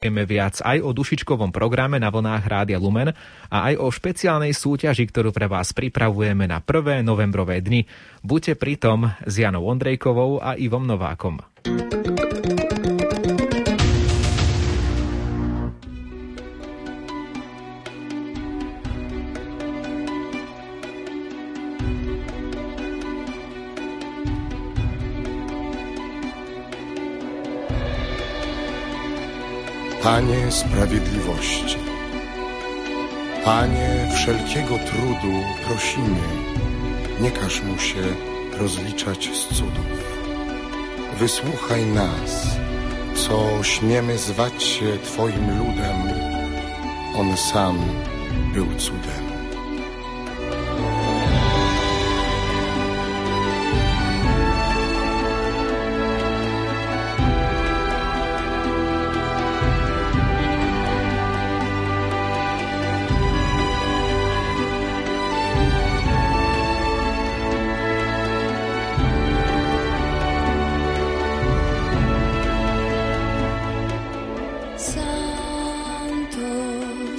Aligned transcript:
Vieme 0.00 0.24
viac 0.24 0.64
aj 0.64 0.80
o 0.80 0.96
dušičkovom 0.96 1.52
programe 1.52 2.00
na 2.00 2.08
vlnách 2.08 2.48
Rádia 2.48 2.80
Lumen 2.80 3.12
a 3.52 3.56
aj 3.68 3.84
o 3.84 3.92
špeciálnej 3.92 4.56
súťaži, 4.56 5.04
ktorú 5.04 5.28
pre 5.28 5.44
vás 5.44 5.76
pripravujeme 5.76 6.48
na 6.48 6.64
prvé 6.64 7.04
novembrové 7.04 7.60
dni. 7.60 7.84
Buďte 8.24 8.56
pritom 8.56 9.12
s 9.28 9.34
Janou 9.36 9.68
Ondrejkovou 9.68 10.40
a 10.40 10.56
Ivom 10.56 10.88
Novákom. 10.88 11.44
Panie 30.10 30.50
sprawiedliwości, 30.50 31.76
Panie 33.44 34.08
wszelkiego 34.14 34.78
trudu 34.78 35.32
prosimy, 35.66 36.20
nie 37.20 37.30
każ 37.30 37.62
mu 37.62 37.78
się 37.78 38.02
rozliczać 38.58 39.30
z 39.34 39.54
cudów. 39.56 40.18
Wysłuchaj 41.18 41.86
nas, 41.86 42.46
co 43.14 43.62
śmiemy 43.62 44.18
zwać 44.18 44.62
się 44.62 44.98
Twoim 45.04 45.58
ludem. 45.58 45.96
On 47.16 47.36
sam 47.36 47.78
był 48.54 48.66
cudem. 48.74 49.29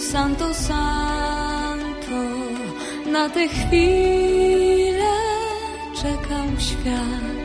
Santo, 0.01 0.53
Santo, 0.53 2.21
na 3.11 3.29
tę 3.29 3.47
chwilę 3.47 5.13
czekał 5.95 6.47
świat. 6.59 7.40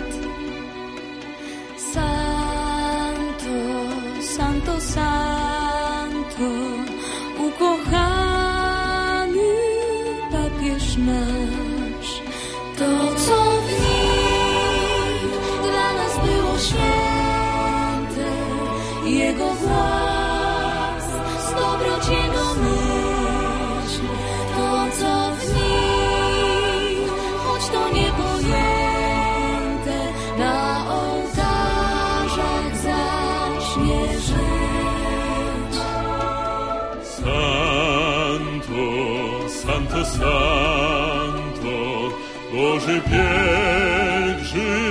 Pielgrzym 43.00 44.86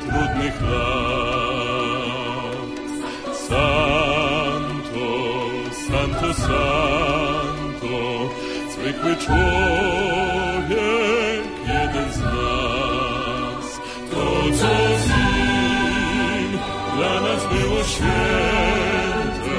trudnych 0.00 0.62
lat. 0.62 1.48
Santo, 3.48 5.08
Santo, 5.88 6.28
Santo, 6.34 7.96
zwykły 8.72 9.12
człowiek, 9.16 9.48
jeden 11.66 12.08
z 12.12 12.18
nas. 12.20 13.66
To, 14.10 14.24
co 14.58 14.72
z 14.98 15.08
nim 15.08 16.50
dla 16.96 17.14
nas 17.20 17.42
było 17.46 17.84
święte, 17.84 19.58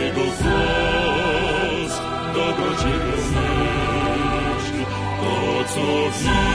Jego 0.00 0.24
głos, 0.24 1.92
dobroć 2.34 2.80
Jego 2.84 3.16
myśl. 3.34 4.76
To, 5.20 5.64
co 5.74 5.84
w 6.10 6.24
nim, 6.24 6.47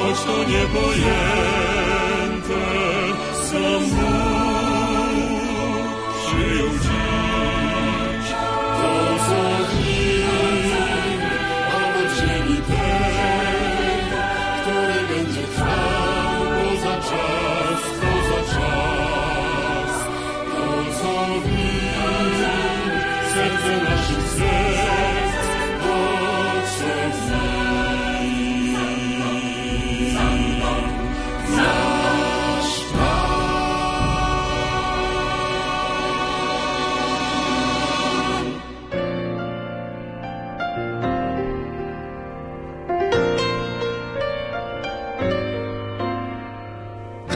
choć 0.00 0.24
to 0.24 0.44
niepojęte, 0.44 1.10
sam 3.50 3.82
Bóg 3.90 4.19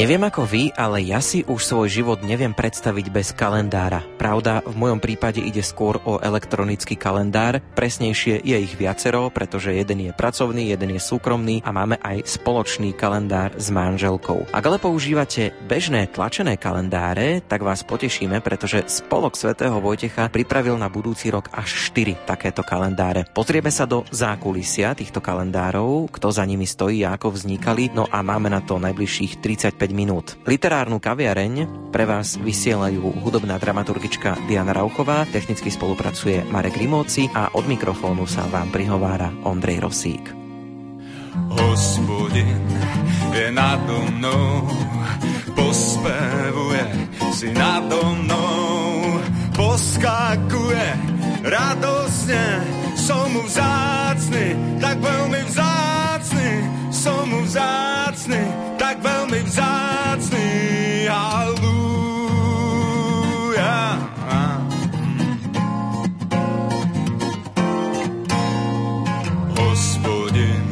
Neviem 0.00 0.24
ako 0.24 0.48
vy, 0.48 0.72
ale 0.80 1.04
ja 1.04 1.20
si 1.20 1.44
už 1.44 1.60
svoj 1.60 1.92
život 1.92 2.24
neviem 2.24 2.56
predstaviť 2.56 3.12
bez 3.12 3.36
kalendára. 3.36 4.00
Pravda, 4.16 4.64
v 4.64 4.72
mojom 4.72 4.96
prípade 4.96 5.44
ide 5.44 5.60
skôr 5.60 6.00
o 6.08 6.16
elektronický 6.16 6.96
kalendár. 6.96 7.60
Presnejšie 7.76 8.40
je 8.40 8.56
ich 8.56 8.80
viacero, 8.80 9.28
pretože 9.28 9.76
jeden 9.76 10.08
je 10.08 10.16
pracovný, 10.16 10.72
jeden 10.72 10.96
je 10.96 11.04
súkromný 11.04 11.60
a 11.68 11.76
máme 11.76 12.00
aj 12.00 12.24
spoločný 12.24 12.96
kalendár 12.96 13.52
s 13.60 13.68
manželkou. 13.68 14.48
Ak 14.56 14.64
ale 14.64 14.80
používate 14.80 15.52
bežné 15.68 16.08
tlačené 16.08 16.56
kalendáre, 16.56 17.44
tak 17.44 17.60
vás 17.60 17.84
potešíme, 17.84 18.40
pretože 18.40 18.88
Spolok 18.88 19.36
svätého 19.36 19.84
Vojtecha 19.84 20.32
pripravil 20.32 20.80
na 20.80 20.88
budúci 20.88 21.28
rok 21.28 21.52
až 21.52 21.92
4 21.92 22.24
takéto 22.24 22.64
kalendáre. 22.64 23.28
Pozrieme 23.36 23.68
sa 23.68 23.84
do 23.84 24.08
zákulisia 24.08 24.96
týchto 24.96 25.20
kalendárov, 25.20 26.08
kto 26.08 26.32
za 26.32 26.48
nimi 26.48 26.64
stojí 26.64 27.04
a 27.04 27.20
ako 27.20 27.36
vznikali, 27.36 27.92
no 27.92 28.08
a 28.08 28.24
máme 28.24 28.48
na 28.48 28.64
to 28.64 28.80
najbližších 28.80 29.44
35 29.44 29.89
minút. 29.92 30.38
Literárnu 30.46 31.02
kaviareň 31.02 31.88
pre 31.90 32.06
vás 32.06 32.38
vysielajú 32.38 33.22
hudobná 33.22 33.58
dramaturgička 33.58 34.38
Diana 34.46 34.74
Rauchová, 34.74 35.26
technicky 35.28 35.68
spolupracuje 35.68 36.46
Marek 36.48 36.78
Rimóci 36.78 37.28
a 37.30 37.52
od 37.54 37.66
mikrofónu 37.66 38.24
sa 38.26 38.46
vám 38.48 38.70
prihovára 38.70 39.30
Ondrej 39.44 39.82
Rosík. 39.82 40.24
Hospodin 41.54 42.66
je 43.30 43.46
nado 43.54 44.02
mnou, 44.10 44.66
pospevuje 45.54 47.10
si 47.40 47.48
nado 47.56 48.02
mnou, 48.20 49.16
poskakuje 49.56 50.88
radosne, 51.46 52.44
som 52.98 53.32
mu 53.32 53.46
vzácny, 53.48 54.76
tak 54.76 55.00
veľmi 55.00 55.40
vzácny, 55.48 56.48
som 57.00 57.24
mu 57.24 57.40
vzácny, 57.48 58.44
tak 58.76 59.00
veľmi 59.00 59.40
vzácny, 59.48 60.48
halúja. 61.08 61.96
Hospodin 69.56 70.68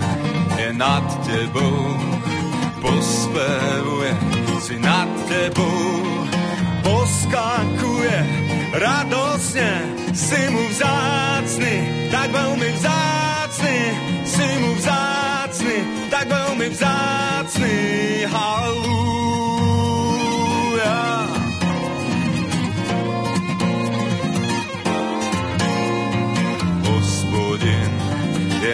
je 0.60 0.68
nad 0.76 1.08
tebou, 1.24 1.96
pospevuje 2.84 4.12
si 4.68 4.76
nad 4.84 5.08
tebou, 5.32 6.28
poskakuje 6.84 8.20
radosne, 8.76 9.96
si 10.12 10.42
mu 10.52 10.60
vzácny, 10.76 11.74
tak 12.12 12.28
veľmi 12.36 12.68
vzácny, 12.76 13.07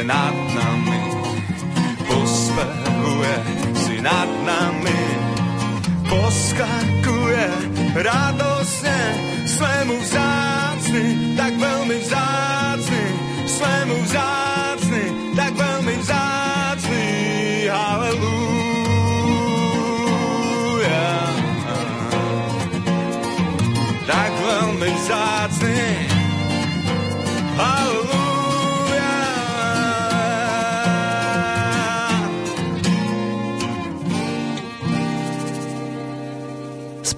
nad 0.06 0.36
nami, 0.36 1.02
pospehuje 2.04 3.36
si 3.74 3.96
nad 4.04 4.28
nami, 4.44 5.02
poskakuje 6.04 7.46
radosne, 7.96 9.00
sme 9.48 9.74
mu 9.88 9.96
vzácni, 10.04 11.04
tak 11.36 11.52
veľmi 11.56 11.96
vzácni, 12.04 13.04
sme 13.48 13.74
mu 13.88 13.96
vzácni, 14.04 14.43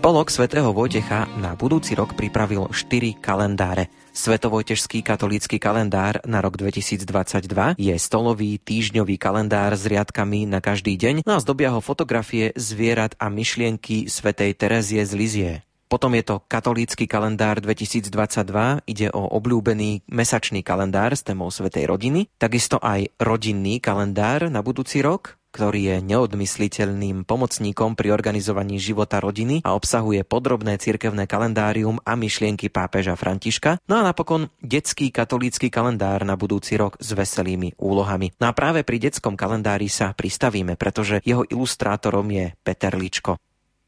Spolok 0.06 0.30
svätého 0.30 0.70
Vojtecha 0.70 1.26
na 1.34 1.58
budúci 1.58 1.98
rok 1.98 2.14
pripravil 2.14 2.70
4 2.70 3.18
kalendáre. 3.18 3.90
Svetovojtežský 4.14 5.02
katolícky 5.02 5.58
kalendár 5.58 6.22
na 6.22 6.38
rok 6.38 6.54
2022 6.54 7.74
je 7.74 7.90
stolový 7.98 8.62
týždňový 8.62 9.18
kalendár 9.18 9.74
s 9.74 9.82
riadkami 9.82 10.46
na 10.46 10.62
každý 10.62 10.94
deň 10.94 11.26
no 11.26 11.34
a 11.34 11.42
zdobia 11.42 11.74
ho 11.74 11.82
fotografie 11.82 12.54
zvierat 12.54 13.18
a 13.18 13.26
myšlienky 13.26 14.06
svätej 14.06 14.54
Terezie 14.54 15.02
z 15.02 15.12
Lizie. 15.18 15.52
Potom 15.90 16.14
je 16.14 16.22
to 16.22 16.38
katolícky 16.46 17.10
kalendár 17.10 17.58
2022, 17.58 18.06
ide 18.86 19.10
o 19.10 19.26
obľúbený 19.26 20.06
mesačný 20.06 20.62
kalendár 20.62 21.18
s 21.18 21.26
témou 21.26 21.50
Svetej 21.50 21.90
rodiny, 21.90 22.30
takisto 22.38 22.78
aj 22.78 23.10
rodinný 23.18 23.82
kalendár 23.82 24.54
na 24.54 24.62
budúci 24.62 25.02
rok, 25.02 25.34
ktorý 25.56 25.96
je 25.96 25.96
neodmysliteľným 26.04 27.24
pomocníkom 27.24 27.96
pri 27.96 28.12
organizovaní 28.12 28.76
života 28.76 29.24
rodiny 29.24 29.64
a 29.64 29.72
obsahuje 29.72 30.20
podrobné 30.28 30.76
cirkevné 30.76 31.24
kalendárium 31.24 31.96
a 32.04 32.12
myšlienky 32.12 32.68
pápeža 32.68 33.16
Františka. 33.16 33.80
No 33.88 33.96
a 33.96 34.04
napokon 34.04 34.52
detský 34.60 35.08
katolícky 35.08 35.72
kalendár 35.72 36.28
na 36.28 36.36
budúci 36.36 36.76
rok 36.76 37.00
s 37.00 37.16
veselými 37.16 37.80
úlohami. 37.80 38.36
No 38.36 38.52
a 38.52 38.52
práve 38.52 38.84
pri 38.84 39.08
detskom 39.08 39.32
kalendári 39.32 39.88
sa 39.88 40.12
pristavíme, 40.12 40.76
pretože 40.76 41.24
jeho 41.24 41.48
ilustrátorom 41.48 42.28
je 42.28 42.52
Peter 42.60 42.92
Ličko. 42.92 43.40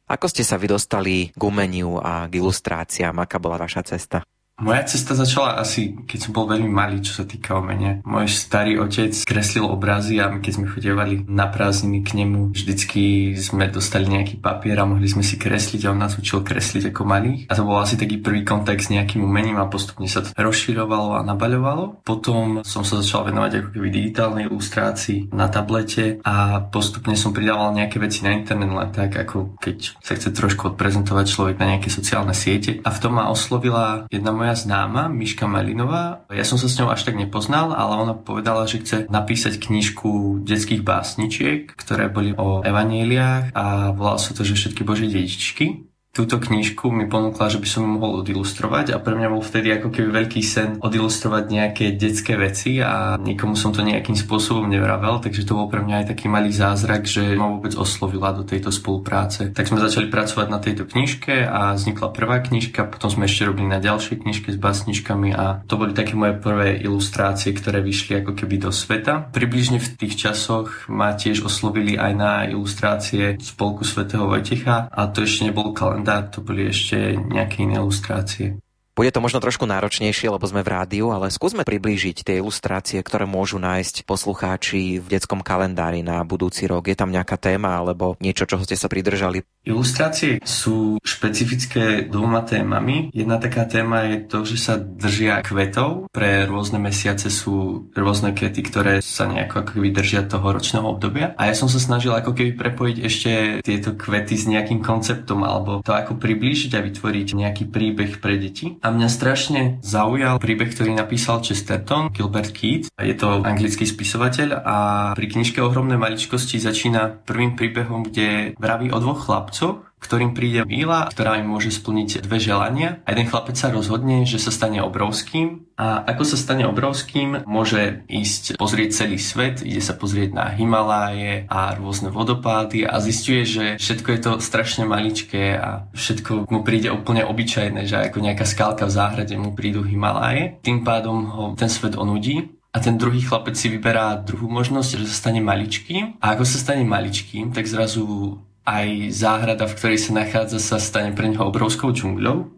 Ako 0.08 0.24
ste 0.32 0.40
sa 0.40 0.56
vy 0.56 0.72
dostali 0.72 1.28
k 1.36 1.42
umeniu 1.44 2.00
a 2.00 2.24
k 2.32 2.40
ilustráciám? 2.40 3.20
Aká 3.20 3.36
bola 3.36 3.60
vaša 3.60 3.84
cesta? 3.84 4.24
Moja 4.58 4.82
cesta 4.90 5.14
začala 5.14 5.54
asi, 5.62 5.94
keď 6.02 6.18
som 6.18 6.34
bol 6.34 6.50
veľmi 6.50 6.66
malý, 6.66 6.98
čo 6.98 7.14
sa 7.14 7.22
týka 7.22 7.54
umenia. 7.54 8.02
Môj 8.02 8.26
starý 8.26 8.82
otec 8.82 9.14
kreslil 9.22 9.62
obrazy 9.62 10.18
a 10.18 10.26
my 10.26 10.42
keď 10.42 10.52
sme 10.58 10.66
chodievali 10.66 11.30
na 11.30 11.46
prázdniny 11.46 12.02
k 12.02 12.18
nemu, 12.18 12.50
vždycky 12.50 13.38
sme 13.38 13.70
dostali 13.70 14.10
nejaký 14.10 14.42
papier 14.42 14.82
a 14.82 14.90
mohli 14.90 15.06
sme 15.06 15.22
si 15.22 15.38
kresliť 15.38 15.86
a 15.86 15.94
on 15.94 16.02
nás 16.02 16.18
učil 16.18 16.42
kresliť 16.42 16.90
ako 16.90 17.06
malý. 17.06 17.46
A 17.46 17.54
to 17.54 17.62
bol 17.62 17.78
asi 17.78 17.94
taký 17.94 18.18
prvý 18.18 18.42
kontakt 18.42 18.82
s 18.82 18.90
nejakým 18.90 19.22
umením 19.22 19.62
a 19.62 19.70
postupne 19.70 20.10
sa 20.10 20.26
to 20.26 20.34
rozširovalo 20.34 21.14
a 21.14 21.22
nabaľovalo. 21.22 22.02
Potom 22.02 22.66
som 22.66 22.82
sa 22.82 22.98
začal 22.98 23.30
venovať 23.30 23.62
ako 23.62 23.68
keby 23.78 23.88
digitálnej 23.94 24.50
ilustrácii 24.50 25.30
na 25.38 25.46
tablete 25.46 26.18
a 26.26 26.66
postupne 26.66 27.14
som 27.14 27.30
pridával 27.30 27.78
nejaké 27.78 28.02
veci 28.02 28.26
na 28.26 28.34
internet 28.34 28.74
len 28.74 28.90
tak, 28.90 29.22
ako 29.22 29.54
keď 29.62 30.02
sa 30.02 30.18
chce 30.18 30.34
trošku 30.34 30.74
odprezentovať 30.74 31.26
človek 31.30 31.62
na 31.62 31.78
nejaké 31.78 31.94
sociálne 31.94 32.34
siete. 32.34 32.82
A 32.82 32.90
v 32.90 32.98
tom 32.98 33.22
ma 33.22 33.30
oslovila 33.30 34.10
jedna 34.10 34.34
moja 34.34 34.47
moja 34.48 34.64
známa, 34.64 35.12
Miška 35.12 35.44
Malinová. 35.44 36.24
Ja 36.32 36.40
som 36.40 36.56
sa 36.56 36.72
s 36.72 36.80
ňou 36.80 36.88
až 36.88 37.04
tak 37.04 37.20
nepoznal, 37.20 37.76
ale 37.76 38.00
ona 38.00 38.16
povedala, 38.16 38.64
že 38.64 38.80
chce 38.80 39.04
napísať 39.12 39.60
knižku 39.60 40.40
detských 40.40 40.80
básničiek, 40.80 41.68
ktoré 41.68 42.08
boli 42.08 42.32
o 42.32 42.64
evaníliách 42.64 43.52
a 43.52 43.92
volalo 43.92 44.16
sa 44.16 44.32
to, 44.32 44.48
že 44.48 44.56
všetky 44.56 44.88
božie 44.88 45.12
dedičky 45.12 45.87
túto 46.18 46.42
knižku 46.42 46.90
mi 46.90 47.06
ponúkla, 47.06 47.46
že 47.46 47.62
by 47.62 47.68
som 47.70 47.86
ju 47.86 47.90
mohol 47.94 48.26
odilustrovať 48.26 48.90
a 48.90 48.98
pre 48.98 49.14
mňa 49.14 49.28
bol 49.30 49.38
vtedy 49.38 49.70
ako 49.70 49.94
keby 49.94 50.08
veľký 50.24 50.42
sen 50.42 50.82
odilustrovať 50.82 51.44
nejaké 51.46 51.84
detské 51.94 52.34
veci 52.34 52.82
a 52.82 53.14
nikomu 53.14 53.54
som 53.54 53.70
to 53.70 53.86
nejakým 53.86 54.18
spôsobom 54.18 54.66
nevravel, 54.66 55.22
takže 55.22 55.46
to 55.46 55.54
bol 55.54 55.70
pre 55.70 55.78
mňa 55.78 56.02
aj 56.02 56.06
taký 56.16 56.26
malý 56.26 56.50
zázrak, 56.50 57.06
že 57.06 57.38
ma 57.38 57.46
vôbec 57.46 57.78
oslovila 57.78 58.34
do 58.34 58.42
tejto 58.42 58.74
spolupráce. 58.74 59.54
Tak 59.54 59.70
sme 59.70 59.78
začali 59.78 60.10
pracovať 60.10 60.46
na 60.50 60.58
tejto 60.58 60.90
knižke 60.90 61.46
a 61.46 61.78
vznikla 61.78 62.10
prvá 62.10 62.42
knižka, 62.42 62.90
potom 62.90 63.14
sme 63.14 63.30
ešte 63.30 63.46
robili 63.46 63.70
na 63.70 63.78
ďalšej 63.78 64.26
knižke 64.26 64.48
s 64.50 64.58
básničkami 64.58 65.38
a 65.38 65.62
to 65.70 65.78
boli 65.78 65.94
také 65.94 66.18
moje 66.18 66.34
prvé 66.42 66.82
ilustrácie, 66.82 67.54
ktoré 67.54 67.78
vyšli 67.78 68.26
ako 68.26 68.34
keby 68.34 68.58
do 68.58 68.74
sveta. 68.74 69.30
Približne 69.30 69.78
v 69.78 69.88
tých 69.94 70.18
časoch 70.18 70.90
ma 70.90 71.14
tiež 71.14 71.46
oslovili 71.46 71.94
aj 71.94 72.12
na 72.18 72.32
ilustrácie 72.50 73.38
spolku 73.38 73.86
svätého 73.86 74.26
Vojtecha 74.26 74.90
a 74.90 75.00
to 75.14 75.22
ešte 75.22 75.46
nebol 75.46 75.70
kalendár 75.70 75.97
štandard, 75.98 76.30
to 76.30 76.46
boli 76.46 76.70
ešte 76.70 77.18
nejaké 77.18 77.66
iné 77.66 77.82
ilustrácie. 77.82 78.62
Bude 78.98 79.14
to 79.14 79.22
možno 79.22 79.38
trošku 79.38 79.62
náročnejšie, 79.62 80.26
lebo 80.26 80.42
sme 80.42 80.66
v 80.66 80.74
rádiu, 80.74 81.14
ale 81.14 81.30
skúsme 81.30 81.62
priblížiť 81.62 82.26
tie 82.26 82.42
ilustrácie, 82.42 82.98
ktoré 82.98 83.30
môžu 83.30 83.62
nájsť 83.62 84.02
poslucháči 84.02 84.98
v 84.98 85.06
detskom 85.06 85.38
kalendári 85.46 86.02
na 86.02 86.26
budúci 86.26 86.66
rok. 86.66 86.90
Je 86.90 86.98
tam 86.98 87.14
nejaká 87.14 87.38
téma 87.38 87.78
alebo 87.78 88.18
niečo, 88.18 88.42
čoho 88.42 88.66
ste 88.66 88.74
sa 88.74 88.90
pridržali? 88.90 89.46
Ilustrácie 89.62 90.42
sú 90.42 90.98
špecifické 90.98 92.10
dvoma 92.10 92.42
témami. 92.42 93.14
Jedna 93.14 93.38
taká 93.38 93.70
téma 93.70 94.02
je 94.10 94.26
to, 94.26 94.42
že 94.42 94.58
sa 94.58 94.74
držia 94.74 95.46
kvetov. 95.46 96.10
Pre 96.10 96.50
rôzne 96.50 96.82
mesiace 96.82 97.30
sú 97.30 97.86
rôzne 97.94 98.34
kvety, 98.34 98.66
ktoré 98.66 98.98
sa 98.98 99.30
nejako 99.30 99.62
ako 99.62 99.70
keby 99.78 99.94
držia 99.94 100.26
toho 100.26 100.58
ročného 100.58 100.90
obdobia. 100.90 101.38
A 101.38 101.46
ja 101.46 101.54
som 101.54 101.70
sa 101.70 101.78
snažil 101.78 102.18
ako 102.18 102.34
keby 102.34 102.58
prepojiť 102.58 102.96
ešte 102.98 103.30
tieto 103.62 103.94
kvety 103.94 104.34
s 104.34 104.50
nejakým 104.50 104.82
konceptom 104.82 105.46
alebo 105.46 105.86
to 105.86 105.94
ako 105.94 106.18
priblížiť 106.18 106.74
a 106.74 106.82
vytvoriť 106.82 107.28
nejaký 107.38 107.70
príbeh 107.70 108.18
pre 108.18 108.42
deti. 108.42 108.74
Mňa 108.92 109.08
strašne 109.08 109.62
zaujal 109.80 110.36
príbeh, 110.36 110.70
ktorý 110.70 110.92
napísal 110.92 111.40
Chesterton, 111.40 112.12
Gilbert 112.12 112.52
Keith. 112.52 112.92
Je 113.00 113.14
to 113.16 113.40
anglický 113.42 113.88
spisovateľ 113.88 114.48
a 114.62 114.76
pri 115.16 115.26
knižke 115.32 115.64
Ohromné 115.64 115.96
maličkosti 115.96 116.60
začína 116.60 117.24
prvým 117.24 117.56
príbehom, 117.56 118.08
kde 118.08 118.52
vraví 118.60 118.92
o 118.92 118.98
dvoch 119.00 119.24
chlapcoch, 119.24 119.87
ktorým 119.98 120.32
príde 120.32 120.62
Míla, 120.64 121.10
ktorá 121.10 121.38
im 121.42 121.50
môže 121.50 121.74
splniť 121.74 122.22
dve 122.24 122.38
želania. 122.38 123.02
A 123.04 123.12
jeden 123.12 123.26
chlapec 123.26 123.58
sa 123.58 123.70
rozhodne, 123.70 124.24
že 124.24 124.38
sa 124.38 124.54
stane 124.54 124.82
obrovským 124.82 125.68
a 125.78 126.02
ako 126.02 126.22
sa 126.26 126.34
stane 126.34 126.66
obrovským, 126.66 127.46
môže 127.46 128.02
ísť 128.10 128.58
pozrieť 128.58 129.06
celý 129.06 129.18
svet, 129.22 129.62
ide 129.62 129.78
sa 129.78 129.94
pozrieť 129.94 130.34
na 130.34 130.50
Himaláje 130.50 131.46
a 131.46 131.70
rôzne 131.78 132.10
vodopády 132.10 132.82
a 132.82 132.98
zistuje, 132.98 133.46
že 133.46 133.64
všetko 133.78 134.08
je 134.10 134.20
to 134.20 134.32
strašne 134.42 134.90
maličké 134.90 135.54
a 135.54 135.86
všetko 135.94 136.50
mu 136.50 136.66
príde 136.66 136.90
úplne 136.90 137.22
obyčajné, 137.22 137.86
že 137.86 138.10
ako 138.10 138.18
nejaká 138.18 138.42
skálka 138.42 138.90
v 138.90 138.96
záhrade 138.98 139.38
mu 139.38 139.54
prídu 139.54 139.86
Himaláje. 139.86 140.58
Tým 140.66 140.82
pádom 140.82 141.30
ho 141.30 141.44
ten 141.54 141.70
svet 141.70 141.94
onudí 141.94 142.58
a 142.74 142.82
ten 142.82 142.98
druhý 143.00 143.22
chlapec 143.22 143.56
si 143.56 143.70
vyberá 143.70 144.18
druhú 144.20 144.50
možnosť, 144.50 145.02
že 145.02 145.06
sa 145.08 145.30
stane 145.30 145.40
maličkým. 145.40 146.20
A 146.20 146.36
ako 146.36 146.44
sa 146.44 146.58
stane 146.60 146.84
maličkým, 146.84 147.54
tak 147.54 147.64
zrazu 147.64 148.38
aj 148.68 149.16
záhrada, 149.16 149.64
v 149.64 149.76
ktorej 149.80 149.98
sa 150.04 150.12
nachádza, 150.12 150.60
sa 150.60 150.76
stane 150.76 151.16
pre 151.16 151.32
neho 151.32 151.48
obrovskou 151.48 151.88
džungľou 151.96 152.57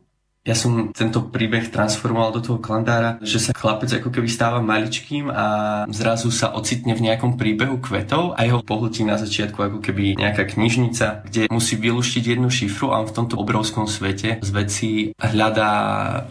ja 0.51 0.59
som 0.59 0.91
tento 0.91 1.31
príbeh 1.31 1.71
transformoval 1.71 2.35
do 2.35 2.43
toho 2.43 2.59
kalendára, 2.59 3.23
že 3.23 3.39
sa 3.39 3.55
chlapec 3.55 3.87
ako 3.95 4.11
keby 4.11 4.27
stáva 4.27 4.59
maličkým 4.59 5.31
a 5.31 5.47
zrazu 5.95 6.35
sa 6.35 6.51
ocitne 6.51 6.99
v 6.99 7.07
nejakom 7.07 7.39
príbehu 7.39 7.79
kvetov 7.79 8.35
a 8.35 8.43
jeho 8.43 8.59
pohltí 8.67 9.07
na 9.07 9.15
začiatku 9.15 9.63
ako 9.63 9.79
keby 9.79 10.19
nejaká 10.19 10.51
knižnica, 10.51 11.23
kde 11.31 11.47
musí 11.55 11.79
vylúštiť 11.79 12.35
jednu 12.35 12.51
šifru 12.51 12.91
a 12.91 12.99
on 12.99 13.07
v 13.07 13.15
tomto 13.15 13.39
obrovskom 13.39 13.87
svete 13.87 14.43
z 14.43 14.51
veci 14.51 14.91
hľadá 15.15 15.71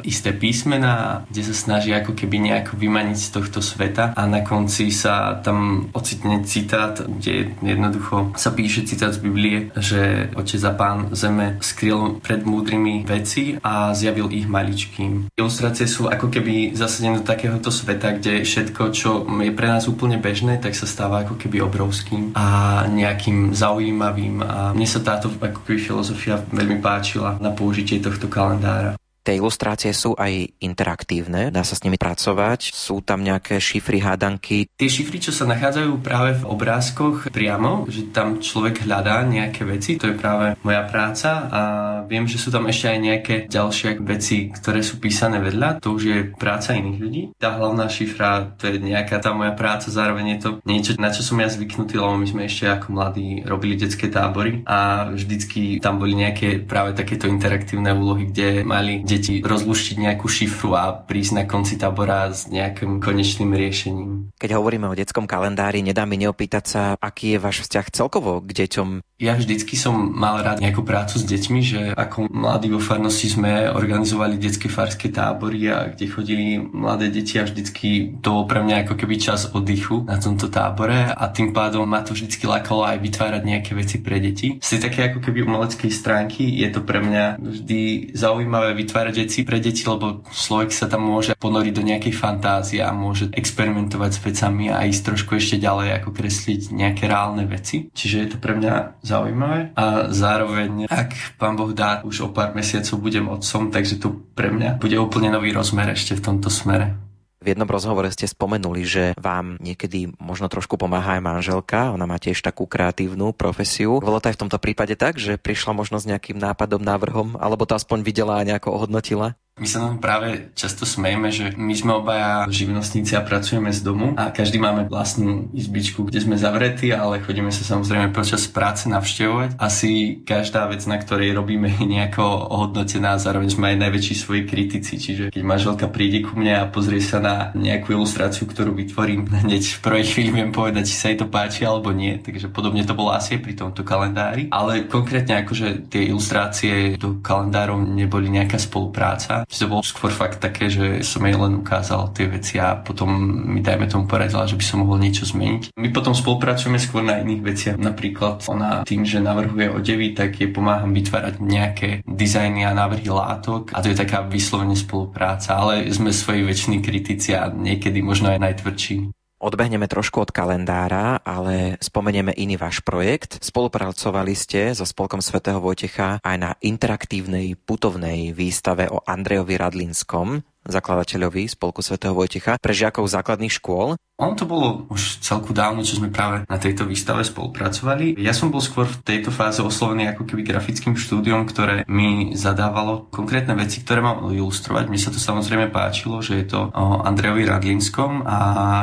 isté 0.04 0.36
písmená, 0.36 1.24
kde 1.32 1.42
sa 1.48 1.56
snaží 1.56 1.96
ako 1.96 2.12
keby 2.12 2.44
nejako 2.44 2.76
vymaniť 2.76 3.16
z 3.16 3.30
tohto 3.32 3.64
sveta 3.64 4.12
a 4.20 4.22
na 4.28 4.44
konci 4.44 4.92
sa 4.92 5.40
tam 5.40 5.88
ocitne 5.96 6.44
citát, 6.44 7.00
kde 7.00 7.56
jednoducho 7.64 8.36
sa 8.36 8.52
píše 8.52 8.84
citát 8.84 9.16
z 9.16 9.24
Biblie, 9.24 9.72
že 9.80 10.28
Otec 10.36 10.60
a 10.68 10.74
Pán 10.76 11.00
Zeme 11.16 11.56
skryl 11.64 12.20
pred 12.20 12.44
múdrymi 12.44 13.08
veci 13.08 13.56
a 13.64 13.96
z 13.96 14.09
zjavil 14.10 14.34
ich 14.34 14.50
maličkým. 14.50 15.30
Ilustrácie 15.38 15.86
sú 15.86 16.10
ako 16.10 16.34
keby 16.34 16.74
zasadené 16.74 17.22
do 17.22 17.30
takéhoto 17.30 17.70
sveta, 17.70 18.18
kde 18.18 18.42
všetko, 18.42 18.82
čo 18.90 19.30
je 19.30 19.54
pre 19.54 19.70
nás 19.70 19.86
úplne 19.86 20.18
bežné, 20.18 20.58
tak 20.58 20.74
sa 20.74 20.90
stáva 20.90 21.22
ako 21.22 21.38
keby 21.38 21.62
obrovským 21.62 22.34
a 22.34 22.90
nejakým 22.90 23.54
zaujímavým. 23.54 24.42
A 24.42 24.74
mne 24.74 24.88
sa 24.90 25.06
táto 25.06 25.30
ako 25.30 25.62
keby 25.62 25.78
filozofia 25.78 26.42
veľmi 26.50 26.82
páčila 26.82 27.38
na 27.38 27.54
použitie 27.54 28.02
tohto 28.02 28.26
kalendára. 28.26 28.98
Tie 29.20 29.36
ilustrácie 29.36 29.92
sú 29.92 30.16
aj 30.16 30.64
interaktívne, 30.64 31.52
dá 31.52 31.62
sa 31.62 31.76
s 31.76 31.84
nimi 31.84 32.00
pracovať, 32.00 32.72
sú 32.72 33.04
tam 33.04 33.22
nejaké 33.22 33.60
šifry, 33.60 34.00
hádanky. 34.00 34.72
Tie 34.80 34.90
šifry, 34.90 35.20
čo 35.20 35.36
sa 35.36 35.44
nachádzajú 35.46 35.92
práve 36.00 36.40
v 36.40 36.48
obrázkoch 36.48 37.28
priamo, 37.30 37.84
že 37.92 38.10
tam 38.16 38.40
človek 38.40 38.88
hľadá 38.88 39.22
nejaké 39.28 39.68
veci, 39.68 40.00
to 40.00 40.10
je 40.10 40.16
práve 40.16 40.56
moja 40.64 40.88
práca 40.88 41.52
a 41.52 41.62
viem, 42.08 42.26
že 42.26 42.40
sú 42.40 42.50
tam 42.50 42.66
ešte 42.72 42.96
aj 42.96 43.00
nejaké 43.00 43.36
ďalšie 43.52 44.00
veci, 44.02 44.50
ktoré 44.56 44.80
sú 44.80 45.04
písané 45.04 45.44
vedľa, 45.44 45.84
to 45.84 45.94
už 45.94 46.04
je 46.04 46.20
práca 46.34 46.74
iných 46.74 47.00
ľudí. 47.00 47.24
Tá 47.36 47.60
hlavná 47.60 47.92
šifra, 47.92 48.56
to 48.56 48.72
je 48.72 48.80
nejaká 48.80 49.20
tá 49.20 49.36
moja 49.36 49.52
práca, 49.52 49.92
zároveň 49.92 50.38
je 50.38 50.40
to 50.40 50.50
niečo, 50.64 50.96
na 50.96 51.12
čo 51.12 51.22
som 51.22 51.38
ja 51.44 51.52
zvyknutý, 51.52 52.00
lebo 52.00 52.16
my 52.16 52.28
sme 52.28 52.48
ešte 52.48 52.72
ako 52.72 52.96
mladí 52.96 53.44
robili 53.44 53.76
detské 53.76 54.08
tábory 54.08 54.64
a 54.64 55.12
vždycky 55.12 55.84
tam 55.84 56.00
boli 56.00 56.16
nejaké 56.16 56.64
práve 56.64 56.96
takéto 56.96 57.28
interaktívne 57.28 57.92
úlohy, 57.92 58.32
kde 58.32 58.64
mali 58.64 59.04
deti 59.10 59.34
rozluštiť 59.42 59.96
nejakú 59.98 60.30
šifru 60.30 60.78
a 60.78 60.94
prísť 60.94 61.32
na 61.34 61.44
konci 61.50 61.82
tábora 61.82 62.30
s 62.30 62.46
nejakým 62.46 63.02
konečným 63.02 63.58
riešením. 63.58 64.30
Keď 64.38 64.50
hovoríme 64.54 64.86
o 64.86 64.94
detskom 64.94 65.26
kalendári, 65.26 65.82
nedá 65.82 66.06
mi 66.06 66.22
neopýtať 66.22 66.64
sa, 66.64 66.82
aký 67.02 67.36
je 67.36 67.40
váš 67.42 67.66
vzťah 67.66 67.86
celkovo 67.90 68.40
k 68.46 68.54
deťom. 68.54 69.02
Ja 69.20 69.36
vždycky 69.36 69.76
som 69.76 70.16
mal 70.16 70.40
rád 70.40 70.64
nejakú 70.64 70.88
prácu 70.88 71.20
s 71.20 71.28
deťmi, 71.28 71.60
že 71.60 71.82
ako 71.92 72.32
mladí 72.32 72.72
vo 72.72 72.80
farnosti 72.80 73.28
sme 73.28 73.68
organizovali 73.68 74.40
detské 74.40 74.72
farské 74.72 75.12
tábory 75.12 75.68
a 75.68 75.92
kde 75.92 76.08
chodili 76.08 76.56
mladé 76.56 77.12
deti 77.12 77.36
a 77.36 77.44
vždycky 77.44 78.16
to 78.24 78.32
bol 78.32 78.46
pre 78.48 78.64
mňa 78.64 78.88
ako 78.88 78.96
keby 78.96 79.20
čas 79.20 79.52
oddychu 79.52 80.08
na 80.08 80.16
tomto 80.16 80.48
tábore 80.48 81.12
a 81.12 81.24
tým 81.36 81.52
pádom 81.52 81.84
ma 81.84 82.00
to 82.00 82.16
vždycky 82.16 82.48
lakalo 82.48 82.88
aj 82.88 83.04
vytvárať 83.04 83.44
nejaké 83.44 83.72
veci 83.76 84.00
pre 84.00 84.24
deti. 84.24 84.56
Z 84.64 84.80
také 84.80 85.12
ako 85.12 85.20
keby 85.20 85.44
umeleckej 85.44 85.92
stránky 85.92 86.48
je 86.64 86.72
to 86.72 86.80
pre 86.80 87.04
mňa 87.04 87.44
vždy 87.44 88.16
zaujímavé 88.16 88.72
vytvárať 88.72 88.99
veci 89.08 89.48
pre 89.48 89.64
deti, 89.64 89.88
lebo 89.88 90.28
človek 90.28 90.70
sa 90.76 90.92
tam 90.92 91.08
môže 91.08 91.34
ponoriť 91.40 91.74
do 91.74 91.84
nejakej 91.88 92.14
fantázie 92.14 92.84
a 92.84 92.92
môže 92.92 93.32
experimentovať 93.32 94.12
s 94.12 94.20
vecami 94.20 94.66
a 94.70 94.84
ísť 94.84 95.02
trošku 95.16 95.40
ešte 95.40 95.56
ďalej, 95.58 96.04
ako 96.04 96.10
kresliť 96.12 96.62
nejaké 96.76 97.08
reálne 97.08 97.48
veci. 97.48 97.88
Čiže 97.90 98.16
je 98.20 98.30
to 98.36 98.38
pre 98.38 98.54
mňa 98.60 99.02
zaujímavé 99.02 99.74
a 99.74 100.12
zároveň, 100.12 100.86
ak 100.86 101.40
pán 101.40 101.56
Boh 101.56 101.72
dá, 101.72 102.04
už 102.04 102.28
o 102.28 102.30
pár 102.30 102.52
mesiacov 102.54 103.00
budem 103.00 103.26
otcom, 103.32 103.72
takže 103.72 103.98
to 103.98 104.14
pre 104.36 104.52
mňa 104.52 104.78
bude 104.78 104.96
úplne 105.00 105.32
nový 105.34 105.56
rozmer 105.56 105.90
ešte 105.96 106.20
v 106.20 106.24
tomto 106.24 106.52
smere. 106.52 107.09
V 107.40 107.56
jednom 107.56 107.72
rozhovore 107.72 108.12
ste 108.12 108.28
spomenuli, 108.28 108.84
že 108.84 109.04
vám 109.16 109.56
niekedy 109.64 110.12
možno 110.20 110.52
trošku 110.52 110.76
pomáha 110.76 111.16
aj 111.16 111.24
manželka, 111.24 111.96
ona 111.96 112.04
má 112.04 112.20
tiež 112.20 112.44
takú 112.44 112.68
kreatívnu 112.68 113.32
profesiu. 113.32 114.04
Bolo 114.04 114.20
to 114.20 114.28
aj 114.28 114.36
v 114.36 114.42
tomto 114.44 114.60
prípade 114.60 115.00
tak, 115.00 115.16
že 115.16 115.40
prišla 115.40 115.72
možno 115.72 116.04
s 116.04 116.08
nejakým 116.08 116.36
nápadom, 116.36 116.84
návrhom, 116.84 117.40
alebo 117.40 117.64
to 117.64 117.80
aspoň 117.80 118.04
videla 118.04 118.44
a 118.44 118.44
nejako 118.44 118.76
ohodnotila? 118.76 119.40
My 119.60 119.68
sa 119.68 119.84
nám 119.84 120.00
práve 120.00 120.56
často 120.56 120.88
smejeme, 120.88 121.36
že 121.36 121.52
my 121.60 121.76
sme 121.76 121.92
obaja 122.00 122.48
živnostníci 122.48 123.20
a 123.20 123.28
pracujeme 123.28 123.76
z 123.76 123.84
domu 123.84 124.16
a 124.16 124.32
každý 124.32 124.56
máme 124.56 124.88
vlastnú 124.88 125.52
izbičku, 125.52 126.08
kde 126.08 126.24
sme 126.24 126.40
zavretí, 126.40 126.96
ale 126.96 127.20
chodíme 127.20 127.52
sa 127.52 127.68
samozrejme 127.68 128.16
počas 128.16 128.48
práce 128.48 128.88
navštevovať. 128.88 129.60
Asi 129.60 130.24
každá 130.24 130.72
vec, 130.72 130.80
na 130.88 130.96
ktorej 130.96 131.36
robíme, 131.36 131.68
je 131.76 131.84
nejako 131.84 132.24
ohodnotená, 132.24 133.20
zároveň 133.20 133.52
sme 133.52 133.76
aj 133.76 133.84
najväčší 133.84 134.16
svoji 134.16 134.42
kritici. 134.48 134.96
Čiže 134.96 135.28
keď 135.28 135.44
manželka 135.44 135.92
príde 135.92 136.24
ku 136.24 136.40
mne 136.40 136.64
a 136.64 136.72
pozrie 136.72 137.04
sa 137.04 137.20
na 137.20 137.52
nejakú 137.52 138.00
ilustráciu, 138.00 138.48
ktorú 138.48 138.72
vytvorím, 138.72 139.28
hneď 139.44 139.76
v 139.76 139.84
prvej 139.84 140.06
chvíli 140.08 140.32
viem 140.40 140.56
povedať, 140.56 140.88
či 140.88 140.96
sa 140.96 141.12
jej 141.12 141.20
to 141.20 141.28
páči 141.28 141.68
alebo 141.68 141.92
nie. 141.92 142.16
Takže 142.16 142.48
podobne 142.48 142.88
to 142.88 142.96
bolo 142.96 143.12
asi 143.12 143.36
aj 143.36 143.44
pri 143.44 143.54
tomto 143.60 143.84
kalendári. 143.84 144.48
Ale 144.56 144.88
konkrétne 144.88 145.44
akože 145.44 145.92
tie 145.92 146.08
ilustrácie 146.08 146.96
do 146.96 147.20
kalendárov 147.20 147.84
neboli 147.84 148.32
nejaká 148.32 148.56
spolupráca 148.56 149.49
že 149.50 149.66
to 149.66 149.72
bolo 149.74 149.82
skôr 149.82 150.14
fakt 150.14 150.38
také, 150.38 150.70
že 150.70 151.02
som 151.02 151.26
jej 151.26 151.34
len 151.34 151.66
ukázal 151.66 152.14
tie 152.14 152.30
veci 152.30 152.62
a 152.62 152.78
potom 152.78 153.10
mi 153.50 153.66
dajme 153.66 153.90
tomu 153.90 154.06
poradila, 154.06 154.46
že 154.46 154.54
by 154.54 154.62
som 154.62 154.86
mohol 154.86 155.02
niečo 155.02 155.26
zmeniť. 155.26 155.74
My 155.74 155.90
potom 155.90 156.14
spolupracujeme 156.14 156.78
skôr 156.78 157.02
na 157.02 157.18
iných 157.18 157.42
veciach. 157.42 157.76
Napríklad 157.82 158.46
ona 158.46 158.86
tým, 158.86 159.02
že 159.02 159.18
navrhuje 159.18 159.74
odevy, 159.74 160.14
tak 160.14 160.38
jej 160.38 160.54
pomáham 160.54 160.94
vytvárať 160.94 161.42
nejaké 161.42 161.90
dizajny 162.06 162.62
a 162.62 162.78
návrhy 162.78 163.10
látok 163.10 163.74
a 163.74 163.82
to 163.82 163.90
je 163.90 163.98
taká 163.98 164.22
vyslovene 164.30 164.78
spolupráca, 164.78 165.58
ale 165.58 165.90
sme 165.90 166.14
svoji 166.14 166.46
väčšiní 166.46 166.78
kritici 166.86 167.34
a 167.34 167.50
niekedy 167.50 168.06
možno 168.06 168.30
aj 168.30 168.40
najtvrdší. 168.46 169.19
Odbehneme 169.40 169.88
trošku 169.88 170.20
od 170.20 170.36
kalendára, 170.36 171.24
ale 171.24 171.80
spomenieme 171.80 172.36
iný 172.36 172.60
váš 172.60 172.84
projekt. 172.84 173.40
Spolupracovali 173.40 174.36
ste 174.36 174.76
so 174.76 174.84
Spolkom 174.84 175.24
svätého 175.24 175.64
Vojtecha 175.64 176.20
aj 176.20 176.36
na 176.36 176.52
interaktívnej 176.60 177.56
putovnej 177.56 178.36
výstave 178.36 178.92
o 178.92 179.00
Andrejovi 179.08 179.56
Radlinskom, 179.56 180.44
zakladateľovi 180.68 181.48
Spolku 181.48 181.80
svätého 181.80 182.12
Vojtecha, 182.12 182.60
pre 182.60 182.76
žiakov 182.76 183.08
základných 183.08 183.54
škôl. 183.54 183.96
On 184.20 184.36
to 184.36 184.44
bolo 184.44 184.84
už 184.92 185.24
celku 185.24 185.56
dávno, 185.56 185.80
čo 185.88 185.96
sme 185.96 186.12
práve 186.12 186.44
na 186.44 186.60
tejto 186.60 186.84
výstave 186.84 187.24
spolupracovali. 187.24 188.20
Ja 188.20 188.36
som 188.36 188.52
bol 188.52 188.60
skôr 188.60 188.84
v 188.84 189.00
tejto 189.00 189.32
fáze 189.32 189.64
oslovený 189.64 190.12
ako 190.12 190.28
keby 190.28 190.44
grafickým 190.44 191.00
štúdiom, 191.00 191.48
ktoré 191.48 191.88
mi 191.88 192.36
zadávalo 192.36 193.08
konkrétne 193.16 193.56
veci, 193.56 193.80
ktoré 193.80 194.04
mám 194.04 194.28
ilustrovať. 194.28 194.92
Mne 194.92 195.00
sa 195.00 195.16
to 195.16 195.24
samozrejme 195.24 195.72
páčilo, 195.72 196.20
že 196.20 196.44
je 196.44 196.52
to 196.52 196.68
o 196.68 197.00
Andrejovi 197.08 197.48
Radlinskom 197.48 198.28
a 198.28 198.38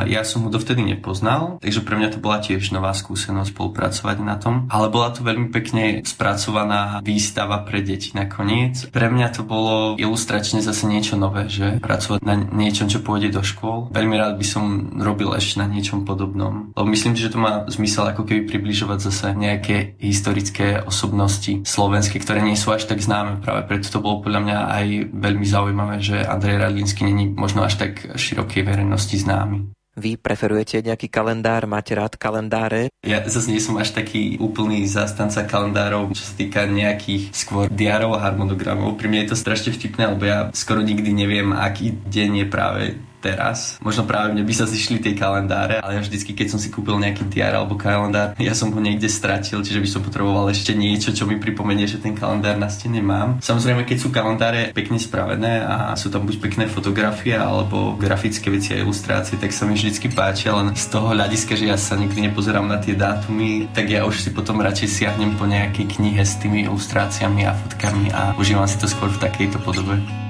ja 0.08 0.24
som 0.24 0.48
ho 0.48 0.48
dovtedy 0.48 0.80
nepoznal, 0.80 1.60
takže 1.60 1.84
pre 1.84 2.00
mňa 2.00 2.16
to 2.16 2.18
bola 2.24 2.40
tiež 2.40 2.72
nová 2.72 2.96
skúsenosť 2.96 3.52
spolupracovať 3.52 4.16
na 4.24 4.40
tom. 4.40 4.64
Ale 4.72 4.88
bola 4.88 5.12
to 5.12 5.20
veľmi 5.20 5.52
pekne 5.52 6.00
spracovaná 6.00 7.04
výstava 7.04 7.60
pre 7.60 7.84
deti 7.84 8.16
nakoniec. 8.16 8.88
Pre 8.88 9.08
mňa 9.12 9.28
to 9.36 9.44
bolo 9.44 10.00
ilustračne 10.00 10.64
zase 10.64 10.88
niečo 10.88 11.20
nové, 11.20 11.44
že 11.52 11.65
pracovať 11.78 12.20
na 12.24 12.34
niečom, 12.38 12.90
čo 12.90 13.04
pôjde 13.04 13.34
do 13.34 13.42
škôl. 13.44 13.92
Veľmi 13.92 14.16
rád 14.16 14.40
by 14.40 14.46
som 14.46 14.64
robil 14.98 15.30
ešte 15.36 15.60
na 15.60 15.66
niečom 15.68 16.08
podobnom. 16.08 16.72
Lebo 16.72 16.88
myslím, 16.88 17.18
že 17.18 17.30
to 17.30 17.38
má 17.38 17.66
zmysel 17.68 18.08
ako 18.10 18.24
keby 18.24 18.48
približovať 18.48 18.98
zase 19.02 19.26
nejaké 19.36 19.98
historické 20.00 20.80
osobnosti 20.82 21.62
slovenské, 21.66 22.18
ktoré 22.22 22.40
nie 22.40 22.56
sú 22.56 22.72
až 22.72 22.88
tak 22.88 23.02
známe. 23.02 23.44
Práve 23.44 23.68
preto 23.68 23.92
to 23.92 24.00
bolo 24.00 24.24
podľa 24.24 24.40
mňa 24.42 24.58
aj 24.72 24.86
veľmi 25.12 25.46
zaujímavé, 25.46 25.96
že 26.00 26.24
Andrej 26.24 26.62
Radlínsky 26.62 27.04
není 27.04 27.28
možno 27.30 27.66
až 27.66 27.78
tak 27.78 28.16
širokej 28.16 28.62
verejnosti 28.64 29.16
známy. 29.20 29.75
Vy 29.96 30.20
preferujete 30.20 30.84
nejaký 30.84 31.08
kalendár? 31.08 31.64
Máte 31.64 31.96
rád 31.96 32.20
kalendáre? 32.20 32.92
Ja 33.00 33.24
zase 33.24 33.48
nie 33.48 33.64
som 33.64 33.80
až 33.80 33.96
taký 33.96 34.36
úplný 34.36 34.84
zástanca 34.84 35.48
kalendárov, 35.48 36.12
čo 36.12 36.20
sa 36.20 36.36
týka 36.36 36.68
nejakých 36.68 37.32
skôr 37.32 37.72
diarov 37.72 38.20
a 38.20 38.28
harmonogramov. 38.28 39.00
Pri 39.00 39.08
mne 39.08 39.24
je 39.24 39.32
to 39.32 39.40
strašne 39.40 39.72
vtipné, 39.72 40.12
lebo 40.12 40.28
ja 40.28 40.52
skoro 40.52 40.84
nikdy 40.84 41.16
neviem, 41.16 41.56
aký 41.56 41.96
deň 42.12 42.44
je 42.44 42.46
práve 42.46 42.82
teraz. 43.20 43.80
Možno 43.82 44.04
práve 44.04 44.32
mne 44.32 44.44
by 44.44 44.54
sa 44.54 44.66
zišli 44.68 45.00
tie 45.02 45.16
kalendáre, 45.16 45.80
ale 45.80 45.98
ja 45.98 46.00
vždycky, 46.04 46.36
keď 46.36 46.56
som 46.56 46.60
si 46.60 46.68
kúpil 46.70 46.96
nejaký 47.00 47.26
diar 47.28 47.56
alebo 47.56 47.74
kalendár, 47.74 48.36
ja 48.36 48.54
som 48.54 48.70
ho 48.70 48.80
niekde 48.80 49.08
stratil, 49.10 49.60
čiže 49.64 49.82
by 49.82 49.88
som 49.88 50.00
potreboval 50.04 50.52
ešte 50.52 50.76
niečo, 50.76 51.10
čo 51.12 51.24
mi 51.24 51.40
pripomenie, 51.40 51.88
že 51.88 52.00
ten 52.00 52.14
kalendár 52.14 52.56
na 52.60 52.68
stene 52.70 53.00
mám. 53.00 53.40
Samozrejme, 53.40 53.88
keď 53.88 53.98
sú 53.98 54.08
kalendáre 54.12 54.70
pekne 54.76 55.00
spravené 55.00 55.64
a 55.64 55.96
sú 55.98 56.12
tam 56.12 56.28
buď 56.28 56.36
pekné 56.38 56.64
fotografie 56.68 57.34
alebo 57.34 57.96
grafické 57.96 58.52
veci 58.52 58.76
a 58.76 58.80
ilustrácie, 58.80 59.40
tak 59.40 59.50
sa 59.50 59.64
mi 59.64 59.74
vždycky 59.74 60.12
páčia, 60.12 60.54
len 60.54 60.76
z 60.76 60.86
toho 60.92 61.12
hľadiska, 61.12 61.56
že 61.56 61.70
ja 61.72 61.78
sa 61.78 61.96
nikdy 61.96 62.30
nepozerám 62.30 62.66
na 62.68 62.78
tie 62.78 62.94
dátumy, 62.94 63.70
tak 63.72 63.88
ja 63.88 64.04
už 64.04 64.22
si 64.22 64.30
potom 64.30 64.60
radšej 64.60 64.88
siahnem 64.88 65.34
po 65.36 65.48
nejakej 65.48 65.98
knihe 65.98 66.22
s 66.22 66.38
tými 66.38 66.66
ilustráciami 66.66 67.46
a 67.46 67.56
fotkami 67.56 68.10
a 68.12 68.22
užívam 68.36 68.68
si 68.68 68.76
to 68.76 68.86
skôr 68.90 69.08
v 69.08 69.22
takejto 69.22 69.58
podobe. 69.62 70.25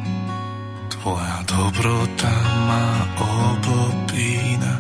Tvoja 1.07 1.39
dobrota 1.47 2.35
ma 2.67 3.07
obopína, 3.15 4.75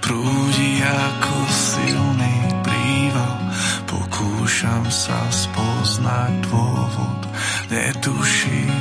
prúdi 0.00 0.80
ako 0.80 1.36
silný 1.52 2.36
príval. 2.64 3.36
Pokúšam 3.84 4.88
sa 4.88 5.20
spoznať 5.28 6.32
dôvod, 6.48 7.20
netuším, 7.68 8.72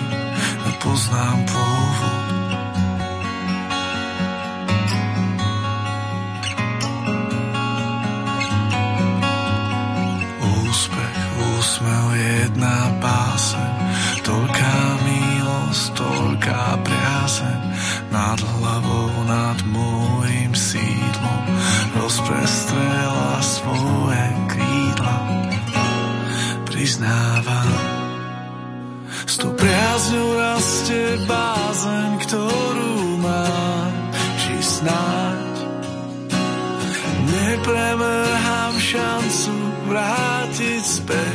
nepoznám 0.64 1.38
pôvod. 1.52 2.28
Úspech, 10.48 11.20
úsmev, 11.60 12.06
jedna 12.16 12.88
báseň, 13.04 13.68
toľká 13.68 13.75
toľká 15.96 16.80
priazeň 16.84 17.62
nad 18.12 18.40
hlavou, 18.40 19.12
nad 19.28 19.60
môjim 19.68 20.52
sídlom. 20.56 21.44
Rozprestrela 22.00 23.44
svoje 23.44 24.26
krídla. 24.52 25.18
Priznávam, 26.68 27.76
s 29.26 29.36
tou 29.42 29.52
priazňou 29.58 30.30
rastie 30.38 31.08
bázeň, 31.26 32.10
ktorú 32.24 32.96
mám, 33.26 33.94
či 34.38 34.56
snáď. 34.62 35.54
Nepremrhám 37.26 38.76
šancu 38.78 39.56
vrátiť 39.90 40.84
späť 40.84 41.35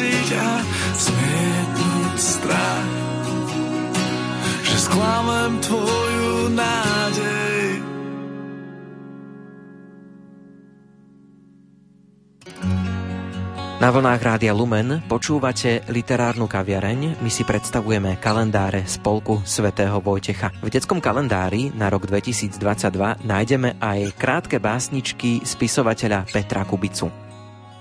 zvíťaziť 0.00 0.28
a 0.40 0.50
zmietnúť 0.96 2.16
strach 2.16 2.88
že 4.64 4.76
sklamem 4.80 5.52
tvoju 5.60 6.32
nádej 6.56 7.68
Na 13.80 13.88
vlnách 13.88 14.20
Rádia 14.20 14.52
Lumen 14.52 15.00
počúvate 15.08 15.80
literárnu 15.88 16.44
kaviareň. 16.44 17.16
My 17.24 17.32
si 17.32 17.48
predstavujeme 17.48 18.20
kalendáre 18.20 18.84
Spolku 18.84 19.40
svätého 19.48 19.96
Vojtecha. 20.04 20.52
V 20.60 20.68
detskom 20.68 21.00
kalendári 21.00 21.72
na 21.72 21.88
rok 21.88 22.04
2022 22.04 22.60
nájdeme 23.24 23.80
aj 23.80 24.12
krátke 24.20 24.60
básničky 24.60 25.48
spisovateľa 25.48 26.28
Petra 26.28 26.68
Kubicu. 26.68 27.29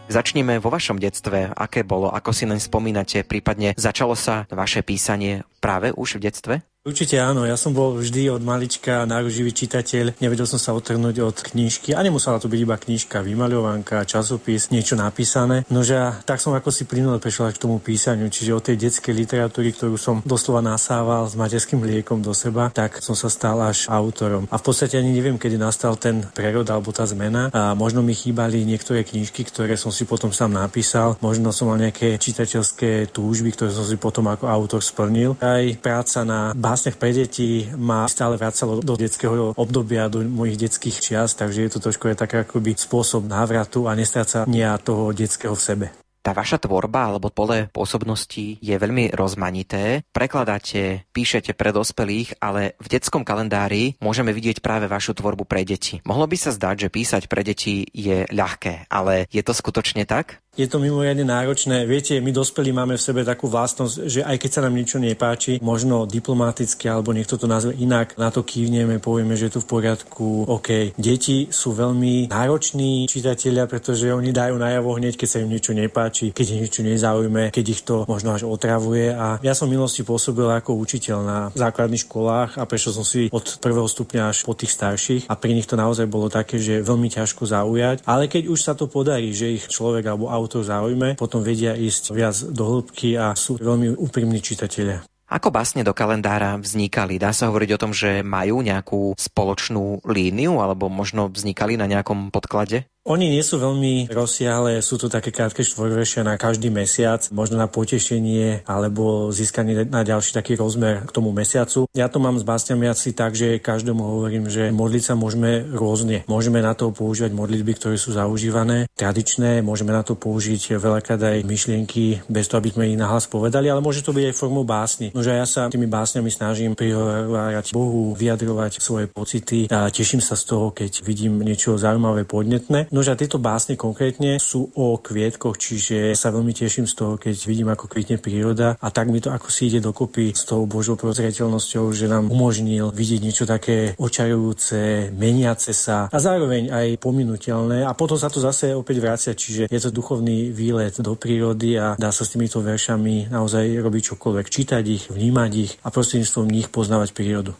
Začneme 0.09 0.57
vo 0.57 0.73
vašom 0.73 0.97
detstve. 0.97 1.53
Aké 1.53 1.85
bolo? 1.85 2.09
Ako 2.09 2.33
si 2.33 2.49
naň 2.49 2.57
spomínate? 2.57 3.21
Prípadne 3.21 3.77
začalo 3.77 4.17
sa 4.17 4.49
vaše 4.49 4.81
písanie 4.81 5.45
práve 5.61 5.93
už 5.93 6.17
v 6.17 6.25
detstve? 6.25 6.55
Určite 6.79 7.19
áno, 7.19 7.43
ja 7.43 7.59
som 7.59 7.75
bol 7.75 7.99
vždy 7.99 8.31
od 8.31 8.39
malička 8.39 9.03
náruživý 9.03 9.51
čitateľ, 9.51 10.15
nevedel 10.23 10.47
som 10.47 10.55
sa 10.55 10.71
otrhnúť 10.71 11.19
od 11.19 11.35
knižky 11.51 11.91
a 11.91 11.99
nemusela 11.99 12.39
to 12.39 12.47
byť 12.47 12.55
iba 12.55 12.79
knižka, 12.79 13.19
vymaľovanka, 13.19 14.07
časopis, 14.07 14.71
niečo 14.71 14.95
napísané. 14.95 15.67
Nože 15.67 15.99
tak 16.23 16.39
som 16.39 16.55
ako 16.55 16.71
si 16.71 16.87
plynule 16.87 17.19
prešiel 17.19 17.51
k 17.51 17.59
tomu 17.59 17.83
písaniu, 17.83 18.31
čiže 18.31 18.55
od 18.55 18.63
tej 18.63 18.79
detskej 18.79 19.11
literatúry, 19.11 19.75
ktorú 19.75 19.99
som 19.99 20.23
doslova 20.23 20.63
nasával 20.63 21.27
s 21.27 21.35
materským 21.35 21.83
liekom 21.83 22.23
do 22.23 22.31
seba, 22.31 22.71
tak 22.71 23.03
som 23.03 23.11
sa 23.11 23.27
stal 23.27 23.59
až 23.59 23.91
autorom. 23.91 24.47
A 24.47 24.55
v 24.55 24.63
podstate 24.63 24.95
ani 24.95 25.11
neviem, 25.11 25.35
kedy 25.35 25.59
nastal 25.59 25.99
ten 25.99 26.23
prerod 26.31 26.71
alebo 26.71 26.95
tá 26.95 27.03
zmena. 27.03 27.51
A 27.51 27.75
možno 27.75 27.99
mi 27.99 28.15
chýbali 28.15 28.63
niektoré 28.63 29.03
knižky, 29.03 29.43
ktoré 29.51 29.75
som 29.75 29.91
si 29.91 30.07
potom 30.07 30.31
sám 30.31 30.55
napísal, 30.55 31.19
možno 31.19 31.51
som 31.51 31.67
mal 31.67 31.75
nejaké 31.75 32.15
čitateľské 32.15 33.11
túžby, 33.11 33.51
ktoré 33.51 33.75
som 33.75 33.83
si 33.83 33.99
potom 33.99 34.31
ako 34.31 34.47
autor 34.47 34.79
splnil. 34.79 35.35
Aj 35.43 35.67
práca 35.83 36.23
na 36.23 36.55
básniach 36.69 37.01
pre 37.01 37.09
deti 37.09 37.65
ma 37.73 38.05
stále 38.05 38.37
vracalo 38.37 38.85
do 38.85 38.93
detského 38.93 39.57
obdobia, 39.57 40.05
do 40.05 40.21
mojich 40.21 40.69
detských 40.69 41.01
čias, 41.01 41.33
takže 41.33 41.65
je 41.65 41.71
to 41.73 41.79
trošku 41.81 42.13
je 42.13 42.21
taký 42.21 42.45
akoby 42.45 42.77
spôsob 42.77 43.25
návratu 43.25 43.89
a 43.89 43.97
nestrácania 43.97 44.77
toho 44.77 45.09
detského 45.09 45.57
v 45.57 45.65
sebe. 45.65 45.87
Tá 46.19 46.35
vaša 46.35 46.59
tvorba 46.59 47.09
alebo 47.09 47.31
pole 47.31 47.71
pôsobnosti 47.71 48.59
je 48.59 48.75
veľmi 48.75 49.15
rozmanité. 49.15 50.03
Prekladáte, 50.11 51.07
píšete 51.15 51.55
pre 51.55 51.71
dospelých, 51.71 52.43
ale 52.43 52.75
v 52.77 52.87
detskom 52.91 53.23
kalendári 53.23 53.95
môžeme 54.03 54.35
vidieť 54.35 54.59
práve 54.59 54.91
vašu 54.91 55.15
tvorbu 55.15 55.47
pre 55.47 55.63
deti. 55.63 56.03
Mohlo 56.03 56.27
by 56.27 56.37
sa 56.37 56.51
zdať, 56.51 56.75
že 56.85 56.93
písať 56.93 57.23
pre 57.31 57.41
deti 57.47 57.87
je 57.95 58.27
ľahké, 58.29 58.91
ale 58.91 59.31
je 59.31 59.39
to 59.41 59.55
skutočne 59.55 60.03
tak? 60.03 60.43
Je 60.57 60.67
to 60.67 60.81
mimoriadne 60.81 61.23
náročné. 61.23 61.87
Viete, 61.87 62.19
my 62.19 62.35
dospelí 62.35 62.75
máme 62.75 62.97
v 62.97 63.05
sebe 63.05 63.21
takú 63.23 63.47
vlastnosť, 63.47 63.95
že 64.09 64.21
aj 64.25 64.35
keď 64.41 64.49
sa 64.51 64.63
nám 64.67 64.75
niečo 64.75 64.97
nepáči, 64.99 65.61
možno 65.61 66.03
diplomaticky 66.03 66.89
alebo 66.89 67.13
niekto 67.15 67.39
to 67.39 67.47
nazve 67.47 67.71
inak, 67.77 68.19
na 68.19 68.27
to 68.33 68.43
kývneme, 68.43 68.99
povieme, 68.99 69.39
že 69.39 69.47
je 69.47 69.53
to 69.55 69.63
v 69.63 69.69
poriadku. 69.71 70.49
OK. 70.49 70.99
Deti 70.99 71.47
sú 71.47 71.71
veľmi 71.71 72.27
nároční 72.27 73.07
čitatelia, 73.07 73.69
pretože 73.69 74.11
oni 74.11 74.35
dajú 74.35 74.57
najavo 74.57 74.97
hneď, 74.97 75.15
keď 75.15 75.27
sa 75.29 75.39
im 75.39 75.53
niečo 75.53 75.71
nepáči, 75.71 76.33
keď 76.33 76.45
im 76.57 76.59
niečo 76.65 76.81
nezaujme, 76.81 77.43
keď 77.53 77.65
ich 77.69 77.81
to 77.85 78.03
možno 78.09 78.33
až 78.33 78.43
otravuje. 78.49 79.13
A 79.13 79.37
ja 79.39 79.53
som 79.55 79.69
v 79.69 79.77
minulosti 79.77 80.03
pôsobil 80.03 80.49
ako 80.49 80.75
učiteľ 80.75 81.17
na 81.23 81.39
základných 81.53 82.03
školách 82.03 82.57
a 82.57 82.65
prešiel 82.65 82.97
som 82.97 83.05
si 83.05 83.29
od 83.29 83.61
prvého 83.61 83.87
stupňa 83.87 84.33
až 84.33 84.43
po 84.43 84.57
tých 84.57 84.73
starších 84.73 85.23
a 85.29 85.37
pri 85.37 85.55
nich 85.55 85.69
to 85.69 85.77
naozaj 85.77 86.09
bolo 86.09 86.27
také, 86.27 86.57
že 86.57 86.81
veľmi 86.81 87.07
ťažko 87.07 87.47
zaujať. 87.47 88.03
Ale 88.03 88.27
keď 88.27 88.49
už 88.49 88.59
sa 88.59 88.73
to 88.73 88.89
podarí, 88.89 89.31
že 89.31 89.55
ich 89.55 89.69
človek 89.69 90.03
alebo 90.09 90.38
autor 90.39 90.63
to 90.63 90.67
zaujme, 90.67 91.19
potom 91.19 91.43
vedia 91.43 91.75
ísť 91.75 92.15
viac 92.15 92.35
do 92.55 92.63
hĺbky 92.63 93.19
a 93.19 93.35
sú 93.35 93.59
veľmi 93.59 93.99
úprimní 93.99 94.39
čitatelia. 94.39 95.03
Ako 95.29 95.53
básne 95.53 95.85
do 95.85 95.93
kalendára 95.93 96.57
vznikali? 96.57 97.21
Dá 97.21 97.29
sa 97.29 97.53
hovoriť 97.53 97.77
o 97.77 97.81
tom, 97.85 97.93
že 97.93 98.25
majú 98.25 98.65
nejakú 98.65 99.13
spoločnú 99.13 100.01
líniu 100.09 100.57
alebo 100.57 100.89
možno 100.89 101.29
vznikali 101.29 101.77
na 101.77 101.85
nejakom 101.85 102.33
podklade? 102.33 102.89
Oni 103.09 103.25
nie 103.25 103.41
sú 103.41 103.57
veľmi 103.57 104.05
rozsiahle, 104.13 104.85
sú 104.85 105.01
to 105.01 105.09
také 105.09 105.33
krátke 105.33 105.65
štvorveršia 105.65 106.21
na 106.21 106.37
každý 106.37 106.69
mesiac, 106.69 107.25
možno 107.33 107.57
na 107.57 107.65
potešenie 107.65 108.69
alebo 108.69 109.33
získanie 109.33 109.89
na 109.89 110.05
ďalší 110.05 110.37
taký 110.37 110.53
rozmer 110.53 111.09
k 111.09 111.15
tomu 111.17 111.33
mesiacu. 111.33 111.89
Ja 111.97 112.05
to 112.05 112.21
mám 112.21 112.37
s 112.37 112.45
básňami 112.45 112.85
asi 112.85 113.17
tak, 113.17 113.33
že 113.33 113.57
každému 113.57 113.97
hovorím, 113.97 114.45
že 114.45 114.69
modliť 114.69 115.01
sa 115.01 115.17
môžeme 115.17 115.65
rôzne. 115.73 116.21
Môžeme 116.29 116.61
na 116.61 116.77
to 116.77 116.93
používať 116.93 117.33
modlitby, 117.33 117.81
ktoré 117.81 117.97
sú 117.97 118.13
zaužívané, 118.13 118.85
tradičné, 118.93 119.65
môžeme 119.65 119.89
na 119.89 120.05
to 120.05 120.13
použiť 120.13 120.77
veľakrát 120.77 121.33
aj 121.33 121.49
myšlienky, 121.49 122.21
bez 122.29 122.45
toho, 122.45 122.61
aby 122.61 122.77
sme 122.77 122.93
ich 122.93 123.01
nahlas 123.01 123.25
povedali, 123.25 123.73
ale 123.73 123.81
môže 123.81 124.05
to 124.05 124.13
byť 124.13 124.29
aj 124.29 124.37
formou 124.37 124.61
básny. 124.61 125.09
Nože 125.17 125.33
ja 125.33 125.49
sa 125.49 125.73
tými 125.73 125.89
básňami 125.89 126.29
snažím 126.29 126.77
prihovárať 126.77 127.73
Bohu, 127.73 128.13
vyjadrovať 128.13 128.77
svoje 128.77 129.09
pocity 129.09 129.65
a 129.73 129.89
teším 129.89 130.21
sa 130.21 130.37
z 130.37 130.45
toho, 130.45 130.69
keď 130.69 131.01
vidím 131.01 131.41
niečo 131.41 131.73
zaujímavé, 131.73 132.29
podnetné. 132.29 132.85
No 132.93 132.98
že 133.01 133.15
tieto 133.15 133.39
básne 133.41 133.79
konkrétne 133.79 134.39
sú 134.39 134.71
o 134.75 134.99
kvietkoch, 134.99 135.55
čiže 135.55 136.13
sa 136.15 136.31
veľmi 136.31 136.51
teším 136.51 136.85
z 136.85 136.93
toho, 136.95 137.13
keď 137.15 137.35
vidím, 137.47 137.69
ako 137.71 137.85
kvitne 137.87 138.17
príroda 138.19 138.75
a 138.79 138.87
tak 138.91 139.09
mi 139.09 139.23
to 139.23 139.31
ako 139.31 139.47
si 139.47 139.71
ide 139.71 139.83
dokopy 139.83 140.35
s 140.35 140.45
tou 140.45 140.65
Božou 140.65 140.99
prozreteľnosťou, 140.99 141.85
že 141.95 142.11
nám 142.11 142.27
umožnil 142.27 142.91
vidieť 142.91 143.19
niečo 143.23 143.45
také 143.47 143.95
očarujúce, 143.95 145.11
meniace 145.15 145.71
sa 145.71 146.11
a 146.11 146.17
zároveň 146.17 146.69
aj 146.71 146.87
pominuteľné 146.99 147.87
a 147.87 147.91
potom 147.95 148.17
sa 148.19 148.27
to 148.27 148.43
zase 148.43 148.75
opäť 148.75 148.97
vracia, 148.99 149.31
čiže 149.37 149.69
je 149.69 149.79
to 149.79 149.93
duchovný 149.93 150.51
výlet 150.51 150.97
do 150.99 151.15
prírody 151.15 151.79
a 151.79 151.95
dá 151.95 152.09
sa 152.11 152.27
s 152.27 152.33
týmito 152.35 152.59
veršami 152.59 153.31
naozaj 153.31 153.65
robiť 153.79 154.15
čokoľvek, 154.15 154.45
čítať 154.49 154.83
ich, 154.89 155.03
vnímať 155.07 155.51
ich 155.55 155.71
a 155.85 155.93
prostredníctvom 155.93 156.47
nich 156.49 156.67
poznávať 156.67 157.15
prírodu. 157.15 157.53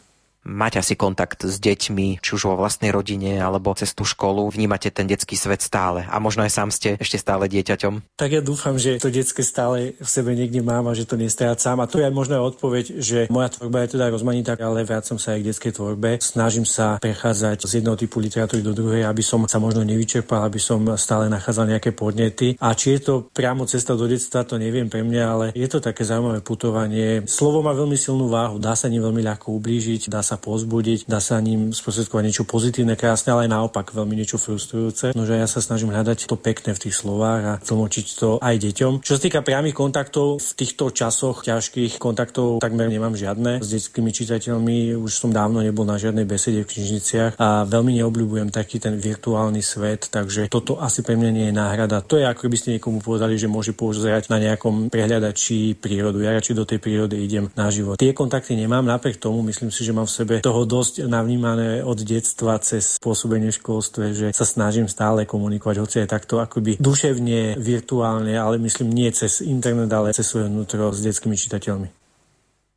Máte 0.48 0.80
asi 0.80 0.96
kontakt 0.96 1.44
s 1.44 1.60
deťmi, 1.60 2.24
či 2.24 2.30
už 2.32 2.48
vo 2.48 2.56
vlastnej 2.56 2.96
rodine 2.96 3.44
alebo 3.44 3.76
cez 3.76 3.92
tú 3.92 4.08
školu, 4.08 4.48
vnímate 4.48 4.88
ten 4.88 5.04
detský 5.04 5.36
svet 5.36 5.60
stále 5.60 6.08
a 6.08 6.16
možno 6.24 6.48
aj 6.48 6.52
sám 6.56 6.70
ste 6.72 6.96
ešte 6.96 7.20
stále 7.20 7.52
dieťaťom? 7.52 8.16
Tak 8.16 8.30
ja 8.32 8.40
dúfam, 8.40 8.80
že 8.80 9.04
to 9.04 9.12
detské 9.12 9.44
stále 9.44 10.00
v 10.00 10.10
sebe 10.10 10.32
niekde 10.32 10.64
mám 10.64 10.88
a 10.88 10.96
že 10.96 11.04
to 11.04 11.20
nestrácam. 11.20 11.84
A 11.84 11.90
to 11.92 12.00
je 12.00 12.08
aj 12.08 12.16
možná 12.16 12.40
odpoveď, 12.40 13.04
že 13.04 13.28
moja 13.28 13.52
tvorba 13.52 13.84
je 13.84 14.00
teda 14.00 14.08
rozmanitá, 14.08 14.56
ale 14.60 14.88
vracam 14.88 15.20
sa 15.20 15.36
aj 15.36 15.40
k 15.44 15.48
detskej 15.52 15.74
tvorbe. 15.76 16.20
Snažím 16.24 16.64
sa 16.64 17.00
prechádzať 17.04 17.68
z 17.68 17.72
jedného 17.84 18.00
typu 18.00 18.24
literatúry 18.24 18.64
do 18.64 18.72
druhej, 18.72 19.04
aby 19.08 19.20
som 19.20 19.44
sa 19.44 19.60
možno 19.60 19.84
nevyčerpal, 19.84 20.48
aby 20.48 20.60
som 20.60 20.82
stále 20.96 21.28
nachádzal 21.28 21.68
nejaké 21.68 21.92
podnety. 21.92 22.56
A 22.64 22.72
či 22.76 22.96
je 22.96 23.02
to 23.04 23.14
priamo 23.32 23.68
cesta 23.68 23.98
do 23.98 24.08
detstva, 24.08 24.48
to 24.48 24.56
neviem 24.56 24.88
pre 24.88 25.04
mňa, 25.04 25.24
ale 25.24 25.46
je 25.52 25.68
to 25.68 25.84
také 25.84 26.08
zaujímavé 26.08 26.40
putovanie. 26.44 27.28
Slovo 27.28 27.60
má 27.60 27.76
veľmi 27.76 28.00
silnú 28.00 28.32
váhu, 28.32 28.56
dá 28.56 28.78
sa 28.78 28.88
ním 28.88 29.04
veľmi 29.04 29.20
ľahko 29.24 29.52
ublížiť, 29.56 30.12
dá 30.12 30.22
sa 30.26 30.29
pozbudiť, 30.36 31.08
dá 31.08 31.24
sa 31.24 31.40
ním 31.40 31.72
sprostredkovať 31.72 32.24
niečo 32.28 32.44
pozitívne, 32.46 33.00
krásne, 33.00 33.34
ale 33.34 33.48
aj 33.48 33.54
naopak 33.56 33.96
veľmi 33.96 34.14
niečo 34.20 34.38
frustrujúce. 34.38 35.16
No, 35.16 35.24
že 35.24 35.40
ja 35.40 35.48
sa 35.48 35.64
snažím 35.64 35.96
hľadať 35.96 36.28
to 36.28 36.36
pekné 36.36 36.76
v 36.76 36.84
tých 36.84 36.96
slovách 37.00 37.42
a 37.42 37.54
tlmočiť 37.64 38.06
to 38.20 38.30
aj 38.44 38.56
deťom. 38.60 38.94
Čo 39.02 39.16
sa 39.16 39.22
týka 39.24 39.40
priamých 39.42 39.78
kontaktov, 39.78 40.44
v 40.44 40.52
týchto 40.60 40.92
časoch 40.92 41.42
ťažkých 41.48 41.96
kontaktov 41.98 42.60
takmer 42.60 42.92
nemám 42.92 43.16
žiadne. 43.16 43.64
S 43.64 43.70
detskými 43.72 44.12
čitateľmi 44.12 45.00
už 45.00 45.12
som 45.16 45.32
dávno 45.32 45.64
nebol 45.64 45.88
na 45.88 45.96
žiadnej 45.96 46.28
besede 46.28 46.66
v 46.66 46.70
knižniciach 46.70 47.40
a 47.40 47.64
veľmi 47.64 48.02
neobľúbujem 48.04 48.50
taký 48.52 48.84
ten 48.84 49.00
virtuálny 49.00 49.64
svet, 49.64 50.12
takže 50.12 50.52
toto 50.52 50.82
asi 50.82 51.06
pre 51.06 51.16
mňa 51.16 51.32
nie 51.32 51.46
je 51.50 51.56
náhrada. 51.56 52.04
To 52.04 52.20
je 52.20 52.26
ako 52.26 52.50
by 52.50 52.58
ste 52.58 52.70
niekomu 52.76 53.00
povedali, 53.00 53.38
že 53.38 53.48
môže 53.48 53.72
pozerať 53.72 54.28
na 54.34 54.42
nejakom 54.42 54.90
prehľadači 54.90 55.78
prírodu. 55.78 56.20
Ja 56.20 56.36
radšej 56.36 56.58
do 56.58 56.66
tej 56.66 56.80
prírody 56.82 57.22
idem 57.22 57.48
na 57.54 57.70
život. 57.70 58.02
Tie 58.02 58.12
kontakty 58.12 58.58
nemám, 58.58 58.84
napriek 58.84 59.22
tomu 59.22 59.46
myslím 59.46 59.70
si, 59.70 59.86
že 59.86 59.94
mám 59.94 60.10
v 60.10 60.16
sebe 60.20 60.44
toho 60.44 60.68
dosť 60.68 61.08
navnímané 61.08 61.84
od 61.84 62.00
detstva 62.04 62.60
cez 62.60 63.00
pôsobenie 63.00 63.52
v 63.52 63.60
školstve, 63.60 64.04
že 64.12 64.28
sa 64.36 64.44
snažím 64.44 64.92
stále 64.92 65.24
komunikovať, 65.24 65.76
hoci 65.80 65.96
aj 66.04 66.10
takto 66.12 66.44
akoby 66.44 66.76
duševne, 66.80 67.56
virtuálne, 67.56 68.36
ale 68.36 68.60
myslím 68.60 68.92
nie 68.92 69.08
cez 69.16 69.40
internet, 69.40 69.92
ale 69.92 70.12
cez 70.12 70.28
svoje 70.28 70.52
vnútro 70.52 70.92
s 70.92 71.00
detskými 71.04 71.40
čitateľmi. 71.40 71.99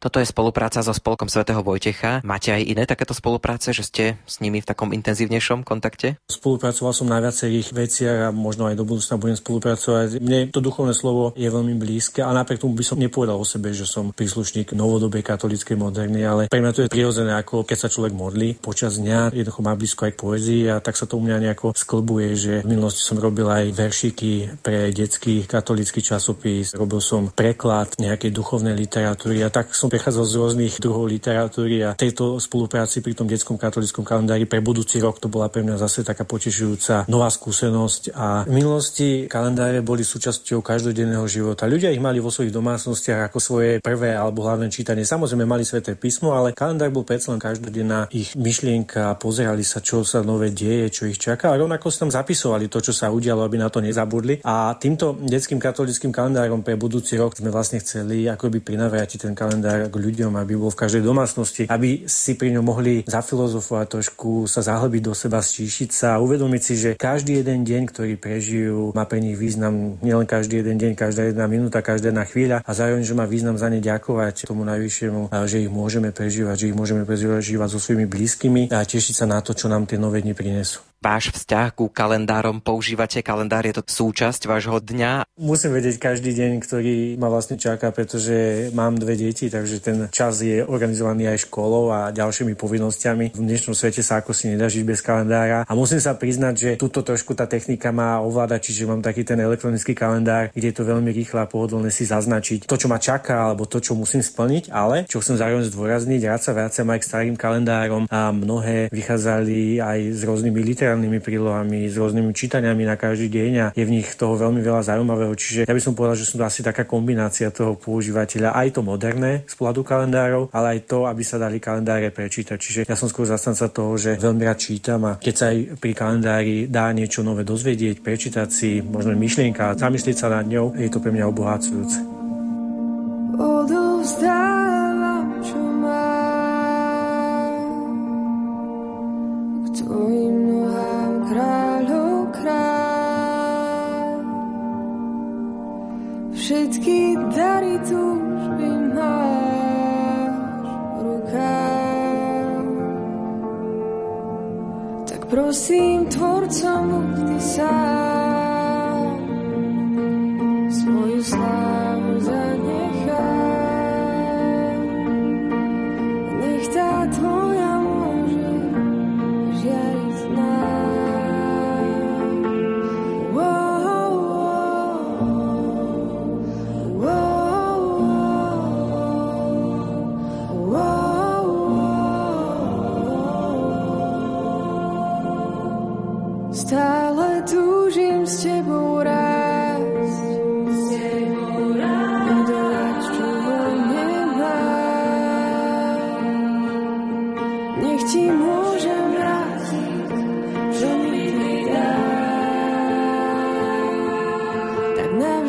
Toto 0.02 0.18
je 0.18 0.26
spolupráca 0.26 0.82
so 0.82 0.90
Spolkom 0.90 1.30
svätého 1.30 1.62
Vojtecha. 1.62 2.26
Máte 2.26 2.50
aj 2.50 2.66
iné 2.66 2.90
takéto 2.90 3.14
spolupráce, 3.14 3.70
že 3.70 3.86
ste 3.86 4.04
s 4.26 4.42
nimi 4.42 4.58
v 4.58 4.66
takom 4.66 4.90
intenzívnejšom 4.90 5.62
kontakte? 5.62 6.18
Spolupracoval 6.26 6.90
som 6.90 7.06
na 7.06 7.22
viacerých 7.22 7.70
veciach 7.70 8.18
a 8.26 8.28
možno 8.34 8.66
aj 8.66 8.74
do 8.74 8.82
budúcna 8.82 9.14
budem 9.14 9.38
spolupracovať. 9.38 10.18
Mne 10.18 10.50
to 10.50 10.58
duchovné 10.58 10.90
slovo 10.90 11.30
je 11.38 11.46
veľmi 11.46 11.78
blízke 11.78 12.18
a 12.18 12.34
napriek 12.34 12.66
tomu 12.66 12.74
by 12.74 12.82
som 12.82 12.98
nepovedal 12.98 13.38
o 13.38 13.46
sebe, 13.46 13.70
že 13.70 13.86
som 13.86 14.10
príslušník 14.10 14.74
novodobej 14.74 15.22
katolíckej 15.22 15.78
moderny, 15.78 16.26
ale 16.26 16.42
pre 16.50 16.58
mňa 16.58 16.74
to 16.74 16.82
je 16.82 16.90
prirodzené, 16.90 17.38
ako 17.38 17.62
keď 17.62 17.86
sa 17.86 17.86
človek 17.86 18.10
modlí 18.10 18.58
počas 18.58 18.98
dňa, 18.98 19.30
jednoducho 19.30 19.62
má 19.62 19.78
blízko 19.78 20.10
aj 20.10 20.12
k 20.18 20.22
poezii 20.26 20.62
a 20.66 20.82
tak 20.82 20.98
sa 20.98 21.06
to 21.06 21.14
u 21.14 21.22
mňa 21.22 21.46
nejako 21.46 21.78
sklbuje, 21.78 22.28
že 22.34 22.52
v 22.66 22.74
minulosti 22.74 23.06
som 23.06 23.22
robil 23.22 23.46
aj 23.46 23.70
veršiky 23.70 24.58
pre 24.66 24.90
detský 24.90 25.46
katolícky 25.46 26.02
časopis, 26.02 26.74
robil 26.74 26.98
som 26.98 27.30
preklad 27.30 27.94
nejakej 28.02 28.34
duchovnej 28.34 28.74
literatúry 28.74 29.46
a 29.46 29.54
tak 29.54 29.70
som 29.70 29.91
prechádzal 29.92 30.24
z 30.24 30.34
rôznych 30.40 30.74
druhov 30.80 31.04
literatúry 31.04 31.84
a 31.84 31.92
tejto 31.92 32.40
spolupráci 32.40 33.04
pri 33.04 33.12
tom 33.12 33.28
detskom 33.28 33.60
katolickom 33.60 34.00
kalendári 34.08 34.48
pre 34.48 34.64
budúci 34.64 34.96
rok 35.04 35.20
to 35.20 35.28
bola 35.28 35.52
pre 35.52 35.60
mňa 35.60 35.76
zase 35.76 36.00
taká 36.00 36.24
potešujúca 36.24 37.04
nová 37.12 37.28
skúsenosť 37.28 38.16
a 38.16 38.48
v 38.48 38.56
minulosti 38.56 39.28
kalendáre 39.28 39.84
boli 39.84 40.00
súčasťou 40.00 40.64
každodenného 40.64 41.28
života. 41.28 41.68
Ľudia 41.68 41.92
ich 41.92 42.00
mali 42.00 42.24
vo 42.24 42.32
svojich 42.32 42.56
domácnostiach 42.56 43.28
ako 43.28 43.36
svoje 43.36 43.70
prvé 43.84 44.16
alebo 44.16 44.48
hlavné 44.48 44.72
čítanie. 44.72 45.04
Samozrejme 45.04 45.44
mali 45.44 45.68
sveté 45.68 45.92
písmo, 45.92 46.32
ale 46.32 46.56
kalendár 46.56 46.88
bol 46.88 47.04
predsa 47.04 47.36
len 47.36 47.42
každodenná 47.42 48.08
ich 48.16 48.32
myšlienka, 48.32 49.20
pozerali 49.20 49.60
sa, 49.60 49.84
čo 49.84 50.08
sa 50.08 50.24
nové 50.24 50.56
deje, 50.56 50.88
čo 50.88 51.04
ich 51.04 51.20
čaká 51.20 51.52
a 51.52 51.60
rovnako 51.60 51.92
sa 51.92 52.08
tam 52.08 52.12
zapisovali 52.16 52.72
to, 52.72 52.80
čo 52.80 52.96
sa 52.96 53.12
udialo, 53.12 53.44
aby 53.44 53.60
na 53.60 53.68
to 53.68 53.84
nezabudli. 53.84 54.40
A 54.40 54.72
týmto 54.80 55.20
detským 55.20 55.60
katolickým 55.60 56.16
kalendárom 56.16 56.64
pre 56.64 56.80
budúci 56.80 57.20
rok 57.20 57.36
sme 57.36 57.52
vlastne 57.52 57.76
chceli 57.84 58.24
akoby 58.24 58.64
prinavrátiť 58.64 59.28
ten 59.28 59.36
kalendár 59.36 59.81
k 59.88 59.96
ľuďom, 59.96 60.38
aby 60.38 60.54
bol 60.54 60.70
v 60.70 60.80
každej 60.82 61.02
domácnosti, 61.02 61.62
aby 61.66 62.04
si 62.06 62.36
pri 62.36 62.54
ňom 62.58 62.64
mohli 62.64 63.02
zafilozofovať 63.08 63.86
trošku, 63.98 64.46
sa 64.46 64.60
zahlbiť 64.60 65.02
do 65.02 65.14
seba, 65.16 65.40
stíšiť 65.40 65.90
sa 65.90 66.08
a 66.18 66.22
uvedomiť 66.22 66.62
si, 66.62 66.74
že 66.76 66.90
každý 66.94 67.40
jeden 67.40 67.64
deň, 67.64 67.82
ktorý 67.90 68.14
prežijú, 68.20 68.92
má 68.92 69.08
pre 69.08 69.18
nich 69.18 69.34
význam. 69.34 69.96
Nielen 70.04 70.28
každý 70.28 70.60
jeden 70.60 70.76
deň, 70.78 70.92
každá 70.94 71.32
jedna 71.32 71.48
minúta, 71.48 71.80
každá 71.80 72.12
jedna 72.12 72.28
chvíľa. 72.28 72.60
A 72.62 72.70
zároveň, 72.76 73.02
že 73.02 73.16
má 73.16 73.24
význam 73.24 73.56
za 73.56 73.72
ne 73.72 73.80
ďakovať 73.80 74.44
tomu 74.46 74.62
najvyššiemu, 74.68 75.32
že 75.48 75.64
ich 75.64 75.70
môžeme 75.72 76.12
prežívať, 76.12 76.56
že 76.58 76.68
ich 76.70 76.76
môžeme 76.76 77.08
prežívať 77.08 77.68
so 77.72 77.80
svojimi 77.80 78.06
blízkymi 78.06 78.68
a 78.70 78.84
tešiť 78.84 79.14
sa 79.16 79.26
na 79.26 79.40
to, 79.40 79.56
čo 79.56 79.72
nám 79.72 79.88
tie 79.88 79.96
nové 79.96 80.20
dni 80.20 80.36
prinesú 80.36 80.91
váš 81.02 81.34
vzťah 81.34 81.74
ku 81.74 81.90
kalendárom? 81.90 82.62
Používate 82.62 83.18
kalendár? 83.26 83.66
Je 83.66 83.74
to 83.74 83.82
súčasť 83.82 84.46
vášho 84.46 84.78
dňa? 84.78 85.26
Musím 85.42 85.74
vedieť 85.74 85.98
každý 85.98 86.30
deň, 86.30 86.62
ktorý 86.62 87.18
ma 87.18 87.26
vlastne 87.26 87.58
čaká, 87.58 87.90
pretože 87.90 88.70
mám 88.70 88.94
dve 88.94 89.18
deti, 89.18 89.50
takže 89.50 89.82
ten 89.82 89.98
čas 90.14 90.38
je 90.46 90.62
organizovaný 90.62 91.34
aj 91.34 91.50
školou 91.50 91.90
a 91.90 92.14
ďalšími 92.14 92.54
povinnosťami. 92.54 93.34
V 93.34 93.42
dnešnom 93.42 93.74
svete 93.74 94.06
sa 94.06 94.22
ako 94.22 94.30
si 94.30 94.54
nedá 94.54 94.70
žiť 94.70 94.86
bez 94.86 95.02
kalendára. 95.02 95.66
A 95.66 95.72
musím 95.74 95.98
sa 95.98 96.14
priznať, 96.14 96.54
že 96.54 96.70
túto 96.78 97.02
trošku 97.02 97.34
tá 97.34 97.50
technika 97.50 97.90
má 97.90 98.22
ovládať, 98.22 98.70
čiže 98.70 98.86
mám 98.86 99.02
taký 99.02 99.26
ten 99.26 99.42
elektronický 99.42 99.98
kalendár, 99.98 100.54
kde 100.54 100.70
je 100.70 100.76
to 100.78 100.86
veľmi 100.86 101.10
rýchle 101.10 101.42
a 101.42 101.50
pohodlné 101.50 101.90
si 101.90 102.06
zaznačiť 102.06 102.70
to, 102.70 102.78
čo 102.78 102.86
ma 102.86 103.02
čaká, 103.02 103.50
alebo 103.50 103.66
to, 103.66 103.82
čo 103.82 103.98
musím 103.98 104.22
splniť, 104.22 104.70
ale 104.70 105.10
čo 105.10 105.18
chcem 105.18 105.34
zároveň 105.34 105.66
zdôrazniť, 105.66 106.20
rád 106.30 106.42
sa 106.46 106.54
vraciam 106.54 106.86
aj 106.86 106.98
k 107.02 107.08
starým 107.10 107.34
kalendárom 107.34 108.06
a 108.06 108.30
mnohé 108.30 108.86
vychádzali 108.94 109.82
aj 109.82 109.98
s 110.14 110.20
rôznymi 110.22 110.60
literárnymi 110.62 110.91
špeciálnymi 110.92 111.24
prílohami, 111.24 111.88
s 111.88 111.96
rôznymi 111.96 112.36
čítaniami 112.36 112.84
na 112.84 113.00
každý 113.00 113.32
deň 113.32 113.52
a 113.56 113.66
je 113.72 113.80
v 113.80 113.96
nich 113.96 114.12
toho 114.12 114.36
veľmi 114.36 114.60
veľa 114.60 114.92
zaujímavého. 114.92 115.32
Čiže 115.32 115.64
ja 115.64 115.72
by 115.72 115.80
som 115.80 115.96
povedal, 115.96 116.20
že 116.20 116.28
sú 116.28 116.36
to 116.36 116.44
asi 116.44 116.60
taká 116.60 116.84
kombinácia 116.84 117.48
toho 117.48 117.80
používateľa, 117.80 118.52
aj 118.52 118.76
to 118.76 118.80
moderné 118.84 119.48
z 119.48 119.54
pohľadu 119.56 119.80
kalendárov, 119.80 120.42
ale 120.52 120.76
aj 120.76 120.78
to, 120.84 121.08
aby 121.08 121.24
sa 121.24 121.40
dali 121.40 121.56
kalendáre 121.56 122.12
prečítať. 122.12 122.60
Čiže 122.60 122.80
ja 122.84 122.92
som 122.92 123.08
skôr 123.08 123.24
zastanca 123.24 123.72
toho, 123.72 123.96
že 123.96 124.20
veľmi 124.20 124.44
rád 124.44 124.60
čítam 124.60 125.00
a 125.08 125.16
keď 125.16 125.34
sa 125.34 125.48
aj 125.48 125.80
pri 125.80 125.92
kalendári 125.96 126.68
dá 126.68 126.92
niečo 126.92 127.24
nové 127.24 127.40
dozvedieť, 127.48 128.04
prečítať 128.04 128.48
si, 128.52 128.84
možno 128.84 129.16
myšlienka, 129.16 129.80
zamyslieť 129.80 130.16
sa 130.20 130.28
nad 130.28 130.44
ňou, 130.44 130.76
je 130.76 130.92
to 130.92 131.00
pre 131.00 131.08
mňa 131.08 131.24
obohacujúce. 131.24 132.11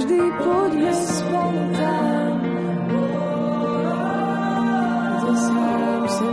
vždy 0.03 0.19
poďme 0.43 0.93
späť 0.99 1.55
tam, 1.79 2.35
kde 5.23 6.32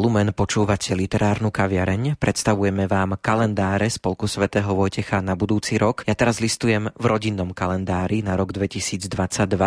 Lumen 0.00 0.32
počúvate 0.32 0.96
literárnu 0.96 1.52
kaviareň. 1.52 2.16
Predstavujeme 2.16 2.88
vám 2.88 3.20
kalendáre 3.20 3.84
Spolku 3.92 4.24
svätého 4.24 4.72
Vojtecha 4.72 5.20
na 5.20 5.36
budúci 5.36 5.76
rok. 5.76 6.08
Ja 6.08 6.16
teraz 6.16 6.40
listujem 6.40 6.88
v 6.88 7.04
rodinnom 7.04 7.52
kalendári 7.52 8.24
na 8.24 8.32
rok 8.32 8.56
2022. 8.56 9.12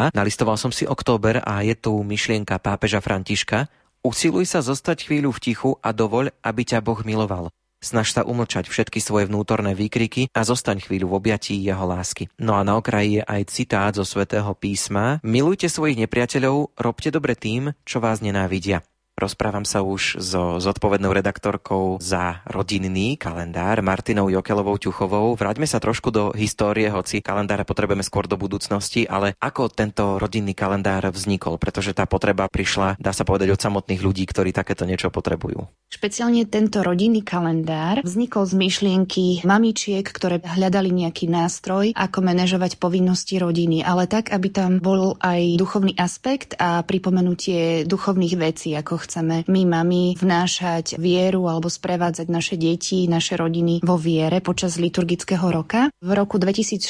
Nalistoval 0.10 0.58
som 0.58 0.74
si 0.74 0.90
október 0.90 1.38
a 1.38 1.62
je 1.62 1.78
tu 1.78 1.94
myšlienka 2.02 2.58
pápeža 2.58 2.98
Františka. 2.98 3.70
Usiluj 4.02 4.50
sa 4.50 4.66
zostať 4.66 5.06
chvíľu 5.06 5.38
v 5.38 5.54
tichu 5.54 5.78
a 5.86 5.94
dovoľ, 5.94 6.34
aby 6.42 6.62
ťa 6.66 6.82
Boh 6.82 7.06
miloval. 7.06 7.54
Snaž 7.78 8.18
sa 8.18 8.26
umlčať 8.26 8.74
všetky 8.74 9.06
svoje 9.06 9.30
vnútorné 9.30 9.78
výkriky 9.78 10.34
a 10.34 10.42
zostaň 10.42 10.82
chvíľu 10.82 11.14
v 11.14 11.18
objatí 11.22 11.62
jeho 11.62 11.86
lásky. 11.86 12.26
No 12.42 12.58
a 12.58 12.66
na 12.66 12.74
okraji 12.74 13.22
je 13.22 13.24
aj 13.30 13.42
citát 13.54 13.94
zo 13.94 14.02
svätého 14.02 14.50
písma. 14.58 15.22
Milujte 15.22 15.70
svojich 15.70 16.02
nepriateľov, 16.02 16.74
robte 16.74 17.14
dobre 17.14 17.38
tým, 17.38 17.78
čo 17.86 18.02
vás 18.02 18.18
nenávidia. 18.18 18.82
Rozprávam 19.14 19.62
sa 19.62 19.86
už 19.86 20.18
so 20.18 20.58
zodpovednou 20.58 21.14
redaktorkou 21.14 22.02
za 22.02 22.42
rodinný 22.50 23.14
kalendár 23.14 23.86
Martinou 23.86 24.26
Jokelovou 24.26 24.82
Ťuchovou. 24.82 25.38
Vráťme 25.38 25.70
sa 25.70 25.78
trošku 25.78 26.10
do 26.10 26.34
histórie, 26.34 26.90
hoci 26.90 27.22
kalendára 27.22 27.62
potrebujeme 27.62 28.02
skôr 28.02 28.26
do 28.26 28.42
budúcnosti, 28.42 29.06
ale 29.06 29.38
ako 29.38 29.70
tento 29.70 30.18
rodinný 30.18 30.58
kalendár 30.58 31.06
vznikol, 31.14 31.62
pretože 31.62 31.94
tá 31.94 32.10
potreba 32.10 32.50
prišla, 32.50 32.98
dá 32.98 33.14
sa 33.14 33.22
povedať, 33.22 33.54
od 33.54 33.62
samotných 33.62 34.02
ľudí, 34.02 34.26
ktorí 34.26 34.50
takéto 34.50 34.82
niečo 34.90 35.14
potrebujú. 35.14 35.70
Špeciálne 35.94 36.50
tento 36.50 36.82
rodinný 36.82 37.22
kalendár 37.22 38.02
vznikol 38.02 38.50
z 38.50 38.58
myšlienky 38.58 39.46
mamičiek, 39.46 40.02
ktoré 40.02 40.42
hľadali 40.42 40.90
nejaký 40.90 41.30
nástroj, 41.30 41.94
ako 41.94 42.18
manažovať 42.26 42.82
povinnosti 42.82 43.38
rodiny, 43.38 43.86
ale 43.86 44.10
tak, 44.10 44.34
aby 44.34 44.50
tam 44.50 44.82
bol 44.82 45.22
aj 45.22 45.54
duchovný 45.62 45.94
aspekt 46.02 46.58
a 46.58 46.82
pripomenutie 46.82 47.86
duchovných 47.86 48.36
vecí, 48.42 48.74
ako 48.74 49.03
chceme 49.04 49.44
my, 49.44 49.62
mami, 49.68 50.16
vnášať 50.16 50.96
vieru 50.96 51.52
alebo 51.52 51.68
sprevádzať 51.68 52.28
naše 52.32 52.56
deti, 52.56 53.06
naše 53.12 53.36
rodiny 53.36 53.84
vo 53.84 54.00
viere 54.00 54.40
počas 54.40 54.80
liturgického 54.80 55.44
roka. 55.52 55.92
V 56.00 56.12
roku 56.16 56.40
2016 56.40 56.88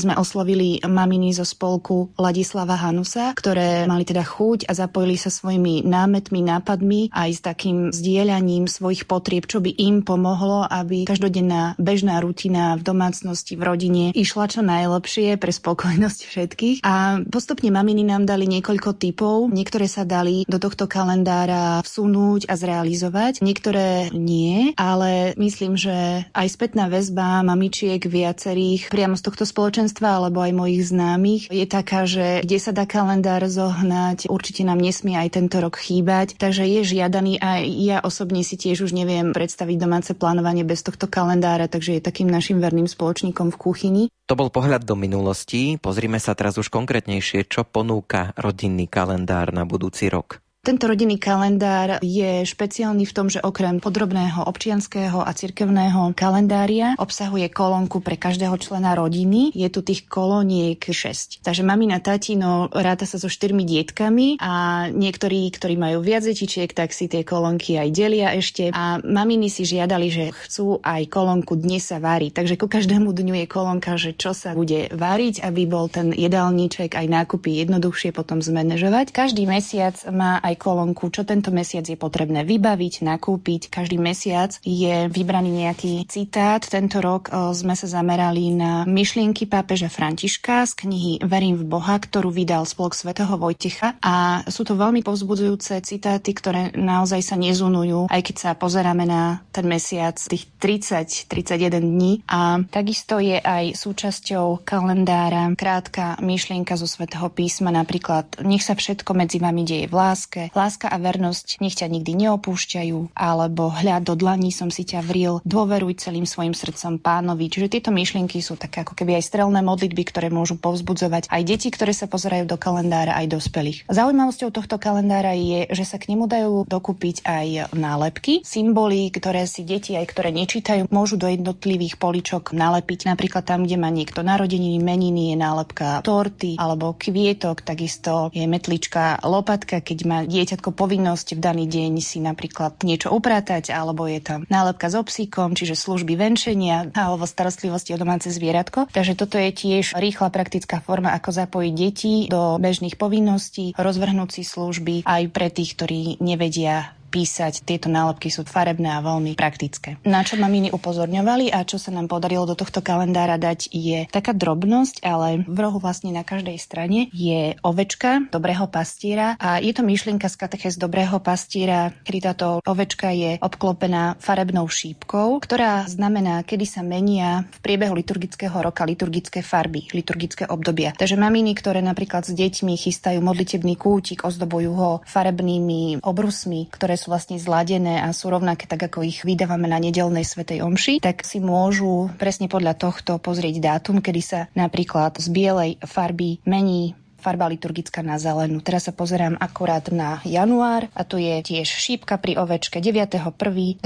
sme 0.00 0.16
oslovili 0.16 0.80
maminy 0.80 1.36
zo 1.36 1.44
spolku 1.44 2.16
Ladislava 2.16 2.80
Hanusa, 2.80 3.36
ktoré 3.36 3.84
mali 3.84 4.08
teda 4.08 4.24
chuť 4.24 4.64
a 4.64 4.72
zapojili 4.72 5.20
sa 5.20 5.28
svojimi 5.28 5.84
námetmi, 5.84 6.40
nápadmi 6.40 7.12
aj 7.12 7.30
s 7.36 7.40
takým 7.44 7.92
zdieľaním 7.92 8.64
svojich 8.64 9.04
potrieb, 9.04 9.44
čo 9.44 9.60
by 9.60 9.68
im 9.76 10.00
pomohlo, 10.00 10.64
aby 10.64 11.04
každodenná 11.04 11.76
bežná 11.76 12.24
rutina 12.24 12.80
v 12.80 12.82
domácnosti, 12.82 13.52
v 13.54 13.62
rodine 13.68 14.04
išla 14.16 14.48
čo 14.48 14.60
najlepšie 14.64 15.36
pre 15.36 15.52
spokojnosť 15.52 16.20
všetkých. 16.24 16.76
A 16.88 17.20
postupne 17.28 17.68
maminy 17.68 18.08
nám 18.08 18.24
dali 18.24 18.48
niekoľko 18.48 18.96
typov. 18.96 19.52
Niektoré 19.52 19.84
sa 19.90 20.08
dali 20.08 20.48
do 20.48 20.56
tohto 20.56 20.88
kalendára 20.88 21.33
kalendára 21.34 21.82
vsunúť 21.82 22.46
a 22.46 22.54
zrealizovať. 22.54 23.42
Niektoré 23.42 24.14
nie, 24.14 24.70
ale 24.78 25.34
myslím, 25.34 25.74
že 25.74 26.22
aj 26.30 26.46
spätná 26.46 26.86
väzba 26.86 27.42
mamičiek 27.42 27.98
viacerých 27.98 28.86
priamo 28.86 29.18
z 29.18 29.26
tohto 29.26 29.42
spoločenstva 29.42 30.22
alebo 30.22 30.38
aj 30.46 30.54
mojich 30.54 30.94
známych 30.94 31.50
je 31.50 31.66
taká, 31.66 32.06
že 32.06 32.46
kde 32.46 32.58
sa 32.62 32.70
dá 32.70 32.86
kalendár 32.86 33.42
zohnať, 33.50 34.30
určite 34.30 34.62
nám 34.62 34.78
nesmie 34.78 35.18
aj 35.18 35.34
tento 35.34 35.58
rok 35.58 35.74
chýbať, 35.74 36.38
takže 36.38 36.62
je 36.70 36.80
žiadaný 36.86 37.42
a 37.42 37.66
ja 37.66 37.98
osobne 37.98 38.46
si 38.46 38.54
tiež 38.54 38.86
už 38.86 38.94
neviem 38.94 39.34
predstaviť 39.34 39.74
domáce 39.74 40.14
plánovanie 40.14 40.62
bez 40.62 40.86
tohto 40.86 41.10
kalendára, 41.10 41.66
takže 41.66 41.98
je 41.98 42.06
takým 42.06 42.30
našim 42.30 42.62
verným 42.62 42.86
spoločníkom 42.86 43.50
v 43.50 43.58
kuchyni. 43.58 44.04
To 44.30 44.38
bol 44.38 44.48
pohľad 44.54 44.86
do 44.86 44.94
minulosti. 44.96 45.76
Pozrime 45.82 46.16
sa 46.16 46.32
teraz 46.32 46.56
už 46.56 46.72
konkrétnejšie, 46.72 47.44
čo 47.44 47.66
ponúka 47.66 48.32
rodinný 48.38 48.88
kalendár 48.88 49.52
na 49.52 49.66
budúci 49.68 50.08
rok. 50.08 50.43
Tento 50.64 50.88
rodinný 50.88 51.20
kalendár 51.20 52.00
je 52.00 52.40
špeciálny 52.40 53.04
v 53.04 53.12
tom, 53.12 53.28
že 53.28 53.36
okrem 53.44 53.84
podrobného 53.84 54.48
občianského 54.48 55.20
a 55.20 55.28
cirkevného 55.36 56.16
kalendária 56.16 56.96
obsahuje 56.96 57.52
kolónku 57.52 58.00
pre 58.00 58.16
každého 58.16 58.56
člena 58.56 58.96
rodiny. 58.96 59.52
Je 59.52 59.68
tu 59.68 59.84
tých 59.84 60.08
kolóniek 60.08 60.80
6. 60.80 61.44
Takže 61.44 61.60
mamina, 61.60 62.00
tatino 62.00 62.72
ráta 62.72 63.04
sa 63.04 63.20
so 63.20 63.28
štyrmi 63.28 63.60
dietkami 63.68 64.40
a 64.40 64.88
niektorí, 64.88 65.52
ktorí 65.52 65.76
majú 65.76 66.00
viac 66.00 66.24
detičiek, 66.24 66.72
tak 66.72 66.96
si 66.96 67.12
tie 67.12 67.28
kolónky 67.28 67.76
aj 67.76 67.88
delia 67.92 68.32
ešte. 68.32 68.72
A 68.72 69.04
maminy 69.04 69.52
si 69.52 69.68
žiadali, 69.68 70.08
že 70.08 70.24
chcú 70.32 70.80
aj 70.80 71.12
kolónku 71.12 71.60
dnes 71.60 71.92
sa 71.92 72.00
váriť. 72.00 72.40
Takže 72.40 72.56
ku 72.56 72.72
každému 72.72 73.12
dňu 73.12 73.44
je 73.44 73.46
kolónka, 73.52 74.00
že 74.00 74.16
čo 74.16 74.32
sa 74.32 74.56
bude 74.56 74.88
váriť, 74.96 75.44
aby 75.44 75.68
bol 75.68 75.92
ten 75.92 76.08
jedálniček 76.16 76.96
aj 76.96 77.04
nákupy 77.04 77.52
jednoduchšie 77.68 78.16
potom 78.16 78.40
zmanéžovať. 78.40 79.12
Každý 79.12 79.44
mesiac 79.44 80.00
má 80.08 80.40
aj 80.40 80.53
aj 80.54 80.62
kolónku, 80.62 81.10
čo 81.10 81.26
tento 81.26 81.50
mesiac 81.50 81.82
je 81.82 81.98
potrebné 81.98 82.46
vybaviť, 82.46 83.02
nakúpiť. 83.02 83.74
Každý 83.74 83.98
mesiac 83.98 84.54
je 84.62 85.10
vybraný 85.10 85.66
nejaký 85.66 86.06
citát. 86.06 86.62
Tento 86.62 87.02
rok 87.02 87.26
sme 87.50 87.74
sa 87.74 87.90
zamerali 87.90 88.54
na 88.54 88.86
myšlienky 88.86 89.50
pápeža 89.50 89.90
Františka 89.90 90.62
z 90.70 90.72
knihy 90.86 91.12
Verím 91.26 91.58
v 91.58 91.66
Boha, 91.66 91.98
ktorú 91.98 92.30
vydal 92.30 92.62
Spolok 92.62 92.94
svätého 92.94 93.34
Vojtecha. 93.34 93.98
A 93.98 94.46
sú 94.46 94.62
to 94.62 94.78
veľmi 94.78 95.02
povzbudzujúce 95.02 95.82
citáty, 95.82 96.30
ktoré 96.30 96.70
naozaj 96.78 97.20
sa 97.24 97.34
nezunujú, 97.34 98.06
aj 98.12 98.22
keď 98.22 98.36
sa 98.38 98.50
pozeráme 98.54 99.02
na 99.08 99.42
ten 99.50 99.66
mesiac 99.66 100.14
tých 100.14 100.46
30-31 100.60 101.82
dní. 101.82 102.12
A 102.30 102.62
takisto 102.68 103.18
je 103.18 103.40
aj 103.40 103.74
súčasťou 103.74 104.62
kalendára 104.62 105.50
krátka 105.56 106.20
myšlienka 106.20 106.76
zo 106.76 106.84
svätého 106.84 107.26
písma, 107.32 107.72
napríklad 107.72 108.44
nech 108.44 108.60
sa 108.60 108.76
všetko 108.76 109.16
medzi 109.16 109.40
vami 109.40 109.64
deje 109.64 109.88
v 109.88 109.94
láske, 109.96 110.42
láska 110.52 110.92
a 110.92 111.00
vernosť 111.00 111.64
nech 111.64 111.78
ťa 111.78 111.88
nikdy 111.88 112.12
neopúšťajú, 112.26 113.16
alebo 113.16 113.72
hľad 113.72 114.04
do 114.04 114.14
dlaní 114.18 114.52
som 114.52 114.68
si 114.68 114.84
ťa 114.84 115.00
vril, 115.00 115.40
dôveruj 115.48 116.04
celým 116.04 116.28
svojim 116.28 116.52
srdcom 116.52 117.00
pánovi. 117.00 117.48
Čiže 117.48 117.72
tieto 117.72 117.90
myšlienky 117.94 118.44
sú 118.44 118.60
také 118.60 118.84
ako 118.84 118.92
keby 118.92 119.16
aj 119.16 119.28
strelné 119.32 119.64
modlitby, 119.64 120.02
ktoré 120.08 120.28
môžu 120.28 120.60
povzbudzovať 120.60 121.32
aj 121.32 121.42
deti, 121.44 121.68
ktoré 121.72 121.96
sa 121.96 122.10
pozerajú 122.10 122.44
do 122.44 122.60
kalendára, 122.60 123.16
aj 123.16 123.40
dospelých. 123.40 123.88
Zaujímavosťou 123.88 124.50
tohto 124.52 124.76
kalendára 124.76 125.32
je, 125.32 125.70
že 125.72 125.84
sa 125.88 125.96
k 125.96 126.12
nemu 126.12 126.24
dajú 126.28 126.54
dokúpiť 126.68 127.24
aj 127.24 127.72
nálepky, 127.72 128.44
symboly, 128.44 129.08
ktoré 129.08 129.48
si 129.48 129.64
deti 129.64 129.94
aj 129.94 130.06
ktoré 130.10 130.30
nečítajú, 130.34 130.90
môžu 130.90 131.16
do 131.20 131.28
jednotlivých 131.30 131.96
poličok 132.00 132.52
nalepiť. 132.52 133.08
Napríklad 133.08 133.44
tam, 133.46 133.64
kde 133.64 133.76
má 133.78 133.88
niekto 133.88 134.22
narodeniny, 134.24 134.80
meniny, 134.80 135.34
je 135.34 135.36
nálepka 135.38 136.02
torty 136.02 136.56
alebo 136.58 136.94
kvietok, 136.96 137.62
takisto 137.62 138.30
je 138.34 138.44
metlička 138.46 139.20
lopatka, 139.22 139.80
keď 139.80 139.98
má 140.06 140.18
dieťatko 140.34 140.74
povinnosť 140.74 141.38
v 141.38 141.40
daný 141.40 141.64
deň 141.70 142.02
si 142.02 142.18
napríklad 142.18 142.82
niečo 142.82 143.14
upratať, 143.14 143.70
alebo 143.70 144.10
je 144.10 144.18
tam 144.18 144.40
nálepka 144.50 144.90
s 144.90 144.98
obsíkom, 144.98 145.54
čiže 145.54 145.78
služby 145.78 146.18
venčenia 146.18 146.90
alebo 146.98 147.22
starostlivosti 147.22 147.94
o 147.94 148.00
domáce 148.00 148.34
zvieratko. 148.34 148.90
Takže 148.90 149.14
toto 149.14 149.38
je 149.38 149.54
tiež 149.54 149.94
rýchla 149.94 150.34
praktická 150.34 150.82
forma, 150.82 151.14
ako 151.14 151.30
zapojiť 151.30 151.72
deti 151.72 152.14
do 152.26 152.58
bežných 152.58 152.98
povinností, 152.98 153.78
rozvrhnúť 153.78 154.42
služby 154.42 155.06
aj 155.06 155.22
pre 155.30 155.52
tých, 155.52 155.76
ktorí 155.76 156.00
nevedia 156.24 156.96
písať. 157.14 157.62
Tieto 157.62 157.86
nálepky 157.86 158.26
sú 158.26 158.42
farebné 158.42 158.90
a 158.90 158.98
veľmi 158.98 159.38
praktické. 159.38 160.02
Na 160.02 160.26
čo 160.26 160.34
maminy 160.34 160.74
upozorňovali 160.74 161.54
a 161.54 161.62
čo 161.62 161.78
sa 161.78 161.94
nám 161.94 162.10
podarilo 162.10 162.42
do 162.42 162.58
tohto 162.58 162.82
kalendára 162.82 163.38
dať 163.38 163.70
je 163.70 164.10
taká 164.10 164.34
drobnosť, 164.34 165.06
ale 165.06 165.46
v 165.46 165.58
rohu 165.62 165.78
vlastne 165.78 166.10
na 166.10 166.26
každej 166.26 166.58
strane 166.58 167.06
je 167.14 167.54
ovečka 167.62 168.26
dobrého 168.34 168.66
pastiera 168.66 169.38
a 169.38 169.62
je 169.62 169.70
to 169.70 169.86
myšlienka 169.86 170.26
z 170.26 170.34
katechez 170.34 170.74
dobrého 170.74 171.22
pastiera, 171.22 171.94
kedy 172.02 172.18
táto 172.34 172.58
ovečka 172.66 173.14
je 173.14 173.38
obklopená 173.38 174.18
farebnou 174.18 174.66
šípkou, 174.66 175.38
ktorá 175.38 175.86
znamená, 175.86 176.42
kedy 176.42 176.66
sa 176.66 176.82
menia 176.82 177.46
v 177.54 177.58
priebehu 177.60 177.94
liturgického 177.94 178.56
roka 178.58 178.82
liturgické 178.88 179.44
farby, 179.44 179.86
liturgické 179.92 180.48
obdobia. 180.48 180.96
Takže 180.96 181.20
maminy, 181.20 181.52
ktoré 181.54 181.84
napríklad 181.84 182.24
s 182.24 182.32
deťmi 182.32 182.74
chystajú 182.74 183.20
modlitebný 183.20 183.76
kútik, 183.76 184.24
ozdobujú 184.24 184.72
ho 184.72 184.90
farebnými 185.04 186.00
obrusmi, 186.00 186.72
ktoré 186.72 186.96
sú 186.96 187.03
vlastne 187.06 187.36
zladené 187.36 188.00
a 188.00 188.10
sú 188.10 188.32
rovnaké 188.32 188.64
tak, 188.64 188.88
ako 188.90 189.04
ich 189.04 189.22
vydávame 189.22 189.68
na 189.68 189.78
nedelnej 189.78 190.24
svetej 190.24 190.64
omši, 190.64 191.04
tak 191.04 191.22
si 191.22 191.38
môžu 191.38 192.10
presne 192.16 192.48
podľa 192.48 192.74
tohto 192.76 193.20
pozrieť 193.20 193.60
dátum, 193.60 194.00
kedy 194.00 194.20
sa 194.24 194.40
napríklad 194.56 195.20
z 195.20 195.28
bielej 195.30 195.70
farby 195.84 196.40
mení 196.48 196.96
farba 197.24 197.48
liturgická 197.48 198.04
na 198.04 198.20
zelenú. 198.20 198.60
Teraz 198.60 198.84
sa 198.84 198.92
pozerám 198.92 199.40
akorát 199.40 199.88
na 199.88 200.20
január 200.28 200.92
a 200.92 201.08
tu 201.08 201.16
je 201.16 201.40
tiež 201.40 201.64
šípka 201.64 202.20
pri 202.20 202.36
ovečke. 202.36 202.84
9.1.2022 202.84 203.80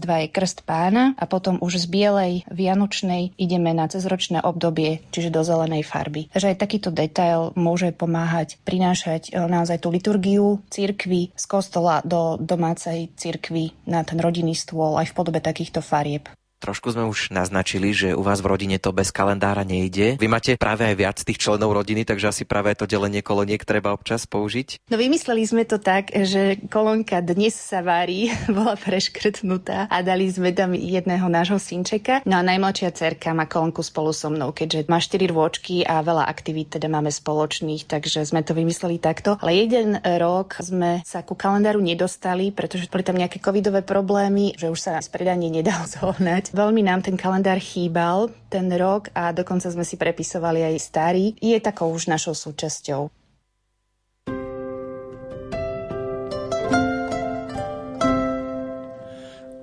je 0.00 0.28
krst 0.32 0.64
pána 0.64 1.12
a 1.20 1.28
potom 1.28 1.60
už 1.60 1.84
z 1.84 1.86
bielej 1.92 2.32
vianočnej 2.48 3.36
ideme 3.36 3.76
na 3.76 3.84
cezročné 3.92 4.40
obdobie, 4.40 5.04
čiže 5.12 5.28
do 5.28 5.44
zelenej 5.44 5.84
farby. 5.84 6.32
Takže 6.32 6.56
aj 6.56 6.60
takýto 6.64 6.88
detail 6.88 7.52
môže 7.52 7.92
pomáhať 7.92 8.56
prinášať 8.64 9.36
e, 9.36 9.44
naozaj 9.44 9.84
tú 9.84 9.92
liturgiu 9.92 10.64
církvy 10.72 11.36
z 11.36 11.44
kostola 11.44 12.00
do 12.00 12.40
domácej 12.40 13.12
církvy 13.20 13.76
na 13.84 14.00
ten 14.06 14.16
rodinný 14.16 14.56
stôl 14.56 14.96
aj 14.96 15.12
v 15.12 15.16
podobe 15.16 15.44
takýchto 15.44 15.84
farieb. 15.84 16.32
Trošku 16.62 16.94
sme 16.94 17.02
už 17.10 17.34
naznačili, 17.34 17.90
že 17.90 18.14
u 18.14 18.22
vás 18.22 18.38
v 18.38 18.54
rodine 18.54 18.78
to 18.78 18.94
bez 18.94 19.10
kalendára 19.10 19.66
nejde. 19.66 20.14
Vy 20.22 20.30
máte 20.30 20.54
práve 20.54 20.86
aj 20.86 20.94
viac 20.94 21.18
tých 21.18 21.42
členov 21.42 21.74
rodiny, 21.74 22.06
takže 22.06 22.30
asi 22.30 22.46
práve 22.46 22.70
to 22.78 22.86
delenie 22.86 23.18
koloniek 23.18 23.66
treba 23.66 23.90
občas 23.90 24.30
použiť. 24.30 24.86
No 24.86 24.94
vymysleli 24.94 25.42
sme 25.42 25.66
to 25.66 25.82
tak, 25.82 26.14
že 26.14 26.62
kolónka 26.70 27.18
dnes 27.18 27.58
sa 27.58 27.82
varí, 27.82 28.30
bola 28.56 28.78
preškrtnutá 28.78 29.90
a 29.90 29.96
dali 30.06 30.30
sme 30.30 30.54
tam 30.54 30.78
jedného 30.78 31.26
nášho 31.26 31.58
synčeka. 31.58 32.22
No 32.30 32.38
a 32.38 32.46
najmladšia 32.46 32.94
cerka 32.94 33.34
má 33.34 33.50
kolónku 33.50 33.82
spolu 33.82 34.14
so 34.14 34.30
mnou, 34.30 34.54
keďže 34.54 34.86
má 34.86 35.02
4 35.02 35.18
rôčky 35.34 35.82
a 35.82 35.98
veľa 35.98 36.30
aktivít 36.30 36.78
teda 36.78 36.86
máme 36.86 37.10
spoločných, 37.10 37.90
takže 37.90 38.22
sme 38.22 38.46
to 38.46 38.54
vymysleli 38.54 39.02
takto. 39.02 39.34
Ale 39.42 39.58
jeden 39.58 39.98
rok 39.98 40.62
sme 40.62 41.02
sa 41.02 41.26
ku 41.26 41.34
kalendáru 41.34 41.82
nedostali, 41.82 42.54
pretože 42.54 42.86
boli 42.86 43.02
tam 43.02 43.18
nejaké 43.18 43.42
covidové 43.42 43.82
problémy, 43.82 44.54
že 44.54 44.70
už 44.70 44.78
sa 44.78 45.02
predanie 45.10 45.50
nedal 45.50 45.90
zohnať. 45.98 46.51
Veľmi 46.52 46.84
nám 46.84 47.00
ten 47.00 47.16
kalendár 47.16 47.56
chýbal 47.56 48.28
ten 48.52 48.68
rok 48.76 49.08
a 49.16 49.32
dokonca 49.32 49.72
sme 49.72 49.88
si 49.88 49.96
prepisovali 49.96 50.60
aj 50.60 50.76
starý. 50.84 51.32
Je 51.40 51.56
takou 51.56 51.88
už 51.88 52.12
našou 52.12 52.36
súčasťou. 52.36 53.08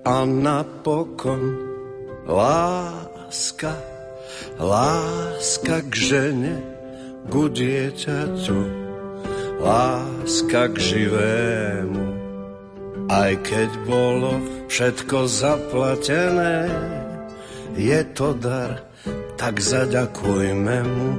A 0.10 0.16
napokon 0.26 1.54
láska, 2.26 3.78
láska 4.58 5.86
k 5.86 5.94
žene, 5.94 6.58
ku 7.30 7.54
dieťaťu, 7.54 8.60
láska 9.62 10.74
k 10.74 10.76
živému. 10.82 12.19
Aj 13.10 13.34
keď 13.42 13.70
bolo 13.90 14.38
všetko 14.70 15.26
zaplatené, 15.26 16.70
je 17.74 18.06
to 18.14 18.38
dar, 18.38 18.86
tak 19.34 19.58
zaďakujme 19.58 20.78
mu. 20.86 21.10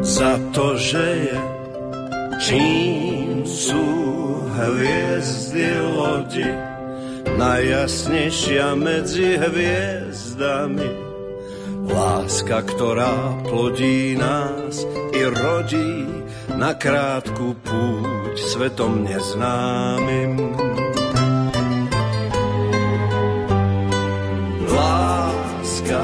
Za 0.00 0.40
to, 0.56 0.66
že 0.80 1.04
je 1.04 1.38
čím 2.40 3.44
sú 3.44 3.84
hviezdy 4.56 5.68
lodi, 5.84 6.48
najjasnejšia 7.36 8.72
medzi 8.72 9.36
hviezdami 9.36 11.09
Láska, 11.90 12.62
ktorá 12.62 13.42
plodí 13.50 14.14
nás 14.14 14.86
i 15.10 15.26
rodí 15.26 16.06
na 16.54 16.70
krátku 16.78 17.58
púť 17.58 18.36
svetom 18.38 19.02
neznámym. 19.02 20.38
Láska, 24.70 26.02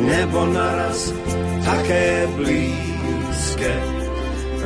nebo 0.00 0.48
naraz 0.48 1.12
také 1.60 2.24
blízke, 2.40 3.74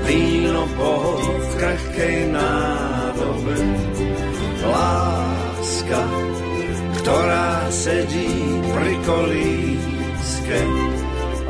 víno 0.06 0.62
Bohov 0.78 1.26
v 1.26 1.52
krehkej 1.58 2.18
nádobe. 2.30 3.56
Láska, 4.62 6.02
ktorá 7.02 7.66
sedí 7.74 8.30
pri 8.70 8.94
kolí 9.02 9.58
láske, 10.30 10.62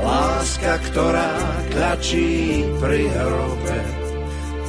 láska, 0.00 0.72
ktorá 0.88 1.32
klačí 1.68 2.64
pri 2.80 3.12
hrobe. 3.12 3.80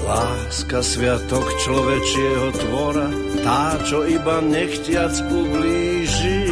Láska 0.04 0.84
sviatok 0.84 1.47
človečieho 1.63 2.52
tvora, 2.60 3.08
tá, 3.45 3.80
čo 3.88 4.04
iba 4.04 4.43
nechtiac 4.43 5.15
ublíži. 5.32 6.52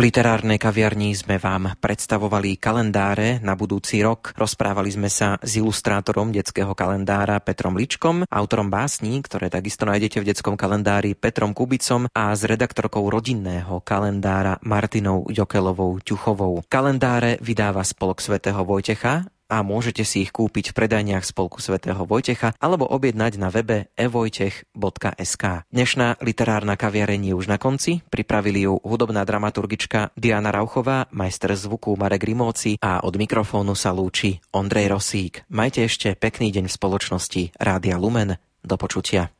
V 0.00 0.08
literárnej 0.08 0.56
kaviarni 0.56 1.12
sme 1.12 1.36
vám 1.36 1.76
predstavovali 1.76 2.56
kalendáre 2.56 3.36
na 3.44 3.52
budúci 3.52 4.00
rok. 4.00 4.32
Rozprávali 4.32 4.88
sme 4.88 5.12
sa 5.12 5.36
s 5.44 5.60
ilustrátorom 5.60 6.32
detského 6.32 6.72
kalendára 6.72 7.36
Petrom 7.36 7.76
Ličkom, 7.76 8.24
autorom 8.24 8.72
básní, 8.72 9.20
ktoré 9.20 9.52
takisto 9.52 9.84
nájdete 9.84 10.24
v 10.24 10.32
detskom 10.32 10.56
kalendári 10.56 11.12
Petrom 11.12 11.52
Kubicom 11.52 12.08
a 12.16 12.32
s 12.32 12.48
redaktorkou 12.48 13.12
rodinného 13.12 13.84
kalendára 13.84 14.56
Martinou 14.64 15.28
Jokelovou 15.28 16.00
Ťuchovou. 16.00 16.64
Kalendáre 16.72 17.36
vydáva 17.44 17.84
Spolok 17.84 18.24
svätého 18.24 18.64
Vojtecha 18.64 19.28
a 19.50 19.66
môžete 19.66 20.06
si 20.06 20.22
ich 20.22 20.30
kúpiť 20.30 20.70
v 20.70 20.76
predajniach 20.78 21.26
Spolku 21.26 21.58
svätého 21.58 21.98
Vojtecha 22.06 22.54
alebo 22.62 22.86
objednať 22.86 23.32
na 23.42 23.50
webe 23.50 23.90
evojtech.sk. 23.98 25.44
Dnešná 25.66 26.22
literárna 26.22 26.78
kaviareň 26.78 27.34
je 27.34 27.34
už 27.34 27.50
na 27.50 27.58
konci, 27.58 28.06
pripravili 28.06 28.70
ju 28.70 28.78
hudobná 28.86 29.26
dramaturgička 29.26 30.14
Diana 30.14 30.54
Rauchová, 30.54 31.10
majster 31.10 31.50
zvuku 31.58 31.98
Marek 31.98 32.22
Rimóci 32.22 32.78
a 32.78 33.02
od 33.02 33.18
mikrofónu 33.18 33.74
sa 33.74 33.90
lúči 33.90 34.38
Ondrej 34.54 34.94
Rosík. 34.94 35.42
Majte 35.50 35.82
ešte 35.82 36.14
pekný 36.14 36.54
deň 36.54 36.70
v 36.70 36.76
spoločnosti 36.78 37.42
Rádia 37.58 37.98
Lumen. 37.98 38.38
Do 38.62 38.76
počutia. 38.78 39.39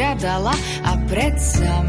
žiadala 0.00 0.56
a 0.88 0.96
predsa 1.12 1.84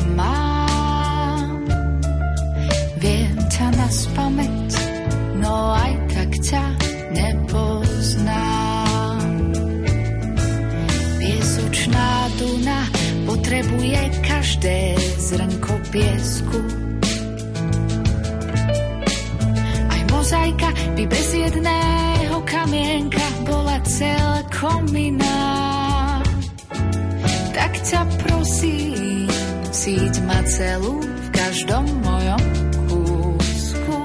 celú 30.45 31.01
v 31.01 31.27
každom 31.33 31.85
mojom 32.01 32.43
kúsku. 32.89 33.97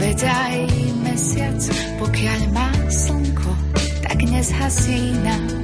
Veď 0.00 0.20
aj 0.24 0.56
mesiac, 1.04 1.60
pokiaľ 2.00 2.40
má 2.52 2.68
slnko, 2.88 3.52
tak 4.04 4.18
nezhasí 4.24 5.16
nám 5.20 5.63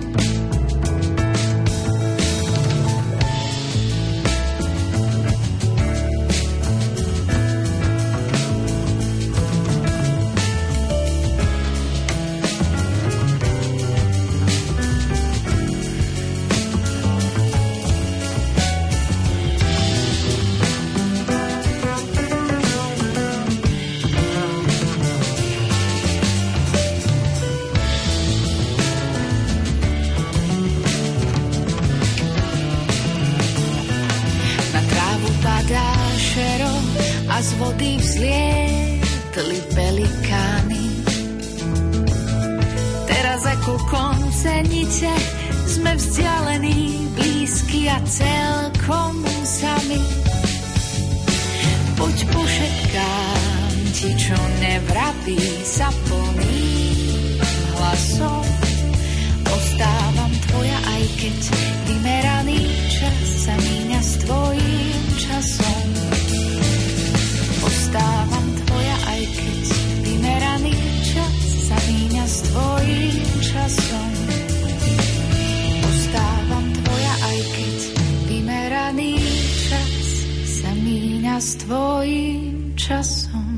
s 81.41 81.57
tvojím 81.64 82.76
časom. 82.76 83.57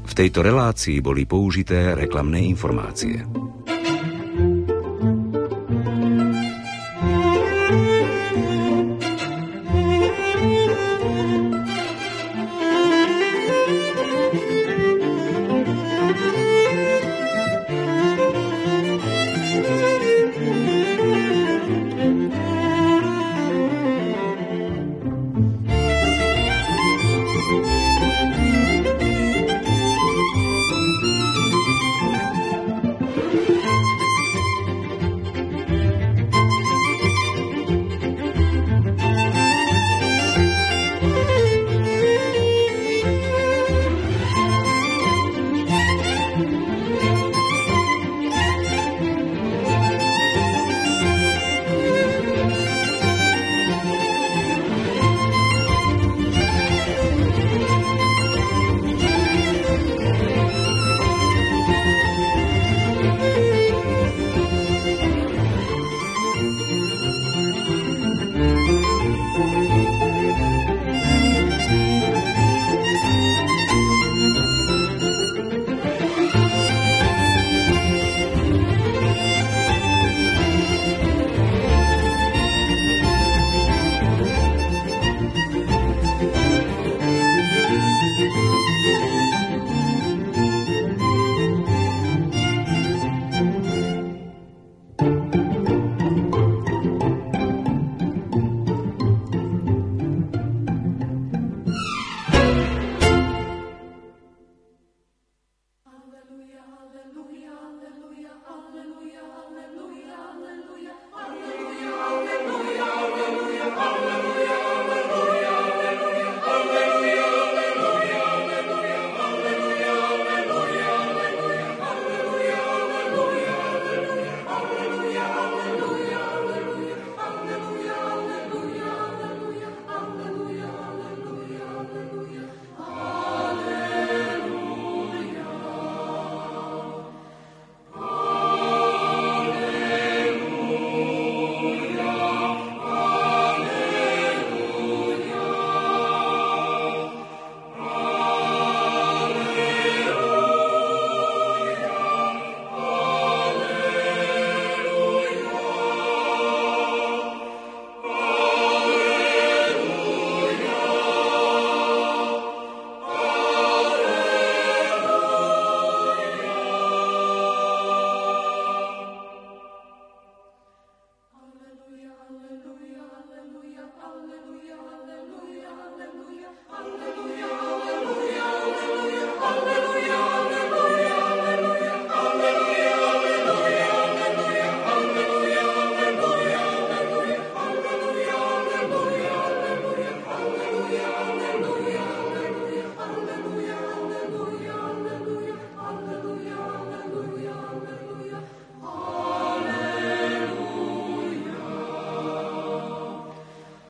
V 0.00 0.12
tejto 0.16 0.40
relácii 0.40 1.04
boli 1.04 1.28
použité 1.28 1.92
reklamné 1.92 2.40
informácie. 2.48 3.20